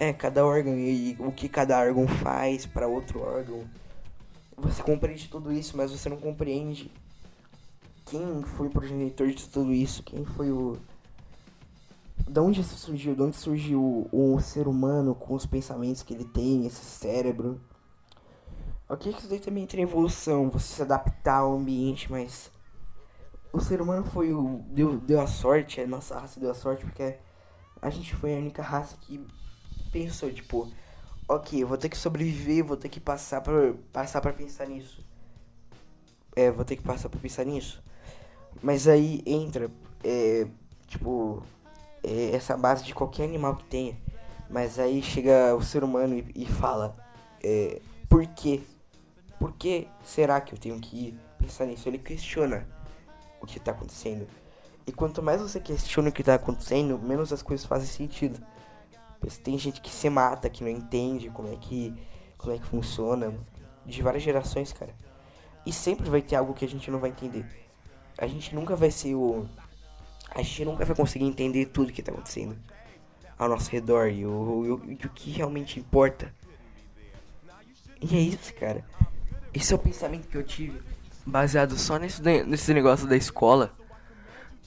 é, 0.00 0.14
cada 0.14 0.46
órgão 0.46 0.74
e, 0.74 1.14
o 1.20 1.30
que 1.30 1.48
cada 1.48 1.78
órgão 1.78 2.08
faz 2.08 2.64
para 2.64 2.88
outro 2.88 3.20
órgão. 3.20 3.68
Você 4.56 4.82
compreende 4.82 5.28
tudo 5.28 5.52
isso, 5.52 5.76
mas 5.76 5.92
você 5.92 6.08
não 6.08 6.16
compreende 6.16 6.90
quem 8.10 8.42
foi 8.42 8.66
o 8.66 8.70
progenitor 8.70 9.28
de 9.28 9.48
tudo 9.48 9.72
isso, 9.72 10.02
quem 10.02 10.24
foi 10.24 10.50
o. 10.50 10.76
Da 12.28 12.42
onde 12.42 12.60
isso 12.60 12.76
surgiu? 12.76 13.14
De 13.14 13.22
onde 13.22 13.36
surgiu 13.36 14.08
o, 14.12 14.34
o 14.34 14.40
ser 14.40 14.66
humano 14.66 15.14
com 15.14 15.34
os 15.34 15.46
pensamentos 15.46 16.02
que 16.02 16.12
ele 16.12 16.24
tem, 16.24 16.66
esse 16.66 16.84
cérebro? 16.84 17.60
Ok, 18.88 19.12
que 19.12 19.20
isso 19.20 19.28
daí 19.28 19.38
também 19.38 19.66
tem 19.66 19.82
evolução, 19.82 20.50
você 20.50 20.74
se 20.74 20.82
adaptar 20.82 21.38
ao 21.38 21.56
ambiente, 21.56 22.10
mas. 22.10 22.50
O 23.52 23.60
ser 23.60 23.80
humano 23.80 24.04
foi 24.04 24.32
o. 24.32 24.64
Deu, 24.68 24.98
deu 24.98 25.20
a 25.20 25.26
sorte, 25.28 25.80
a 25.80 25.86
nossa 25.86 26.18
raça 26.18 26.40
deu 26.40 26.50
a 26.50 26.54
sorte 26.54 26.84
porque 26.84 27.16
a 27.80 27.90
gente 27.90 28.14
foi 28.16 28.34
a 28.34 28.38
única 28.38 28.62
raça 28.62 28.96
que 29.00 29.24
pensou, 29.92 30.32
tipo, 30.32 30.70
ok, 31.28 31.64
vou 31.64 31.78
ter 31.78 31.88
que 31.88 31.96
sobreviver, 31.96 32.64
vou 32.64 32.76
ter 32.76 32.88
que 32.88 33.00
passar 33.00 33.40
pra, 33.40 33.72
passar 33.92 34.20
pra 34.20 34.32
pensar 34.32 34.66
nisso. 34.66 35.04
É, 36.34 36.50
vou 36.50 36.64
ter 36.64 36.76
que 36.76 36.82
passar 36.82 37.08
pra 37.08 37.20
pensar 37.20 37.44
nisso. 37.44 37.82
Mas 38.62 38.86
aí 38.88 39.22
entra, 39.24 39.70
é, 40.04 40.46
tipo, 40.86 41.42
é, 42.02 42.30
essa 42.34 42.56
base 42.56 42.84
de 42.84 42.94
qualquer 42.94 43.24
animal 43.24 43.56
que 43.56 43.64
tenha. 43.64 43.96
Mas 44.48 44.78
aí 44.78 45.02
chega 45.02 45.54
o 45.54 45.62
ser 45.62 45.84
humano 45.84 46.14
e, 46.14 46.32
e 46.34 46.46
fala, 46.46 46.96
é, 47.42 47.80
por 48.08 48.26
quê? 48.26 48.60
Por 49.38 49.52
que 49.52 49.86
será 50.04 50.40
que 50.40 50.52
eu 50.52 50.58
tenho 50.58 50.78
que 50.80 51.16
pensar 51.38 51.66
nisso? 51.66 51.88
Ele 51.88 51.98
questiona 51.98 52.66
o 53.40 53.46
que 53.46 53.58
está 53.58 53.70
acontecendo. 53.70 54.26
E 54.86 54.92
quanto 54.92 55.22
mais 55.22 55.40
você 55.40 55.60
questiona 55.60 56.08
o 56.08 56.12
que 56.12 56.22
está 56.22 56.34
acontecendo, 56.34 56.98
menos 56.98 57.32
as 57.32 57.42
coisas 57.42 57.64
fazem 57.64 57.86
sentido. 57.86 58.44
Tem 59.42 59.56
gente 59.58 59.80
que 59.80 59.90
se 59.90 60.10
mata, 60.10 60.50
que 60.50 60.64
não 60.64 60.70
entende 60.70 61.30
como 61.30 61.52
é 61.52 61.56
que, 61.56 61.94
como 62.36 62.52
é 62.52 62.58
que 62.58 62.66
funciona. 62.66 63.32
De 63.86 64.02
várias 64.02 64.22
gerações, 64.22 64.72
cara. 64.72 64.94
E 65.64 65.72
sempre 65.72 66.08
vai 66.10 66.20
ter 66.20 66.36
algo 66.36 66.52
que 66.52 66.64
a 66.64 66.68
gente 66.68 66.90
não 66.90 66.98
vai 66.98 67.10
entender. 67.10 67.46
A 68.20 68.26
gente 68.26 68.54
nunca 68.54 68.76
vai 68.76 68.90
ser 68.90 69.14
o. 69.14 69.48
A 70.30 70.42
gente 70.42 70.64
nunca 70.64 70.84
vai 70.84 70.94
conseguir 70.94 71.24
entender 71.24 71.66
tudo 71.66 71.92
que 71.92 72.00
está 72.00 72.12
acontecendo 72.12 72.56
ao 73.38 73.48
nosso 73.48 73.70
redor 73.70 74.08
e 74.08 74.26
o, 74.26 74.30
o, 74.30 74.74
o 74.74 75.08
que 75.08 75.30
realmente 75.30 75.80
importa. 75.80 76.32
E 78.00 78.16
é 78.16 78.20
isso, 78.20 78.54
cara. 78.54 78.84
Esse 79.52 79.72
é 79.72 79.76
o 79.76 79.78
pensamento 79.78 80.28
que 80.28 80.36
eu 80.36 80.44
tive. 80.44 80.80
Baseado 81.26 81.76
só 81.76 81.98
nesse, 81.98 82.22
nesse 82.22 82.72
negócio 82.72 83.06
da 83.06 83.16
escola. 83.16 83.74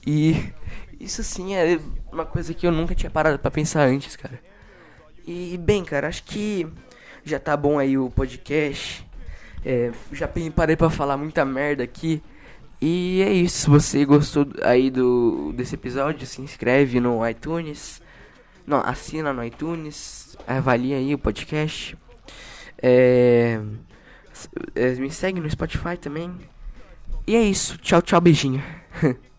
E 0.06 0.52
isso 1.00 1.22
sim 1.22 1.54
é 1.54 1.78
uma 2.12 2.26
coisa 2.26 2.52
que 2.52 2.66
eu 2.66 2.72
nunca 2.72 2.94
tinha 2.94 3.10
parado 3.10 3.38
para 3.38 3.50
pensar 3.50 3.86
antes, 3.86 4.16
cara. 4.16 4.40
E 5.26 5.56
bem, 5.58 5.84
cara, 5.84 6.08
acho 6.08 6.24
que 6.24 6.66
já 7.24 7.38
tá 7.38 7.56
bom 7.56 7.78
aí 7.78 7.96
o 7.96 8.10
podcast. 8.10 9.06
É, 9.64 9.92
já 10.12 10.28
parei 10.54 10.76
para 10.76 10.90
falar 10.90 11.16
muita 11.16 11.44
merda 11.44 11.82
aqui. 11.82 12.22
E 12.86 13.22
é 13.22 13.32
isso. 13.32 13.62
Se 13.62 13.70
você 13.70 14.04
gostou 14.04 14.46
aí 14.62 14.90
do 14.90 15.54
desse 15.54 15.74
episódio, 15.74 16.26
se 16.26 16.42
inscreve 16.42 17.00
no 17.00 17.26
iTunes. 17.26 18.02
Não, 18.66 18.80
assina 18.80 19.32
no 19.32 19.42
iTunes. 19.42 20.36
Avalia 20.46 20.98
aí 20.98 21.14
o 21.14 21.18
podcast. 21.18 21.96
É, 22.82 23.58
é 24.74 24.90
me 24.96 25.10
segue 25.10 25.40
no 25.40 25.48
Spotify 25.48 25.96
também. 25.98 26.30
E 27.26 27.34
é 27.34 27.40
isso. 27.40 27.78
Tchau, 27.78 28.02
tchau, 28.02 28.20
beijinho. 28.20 28.62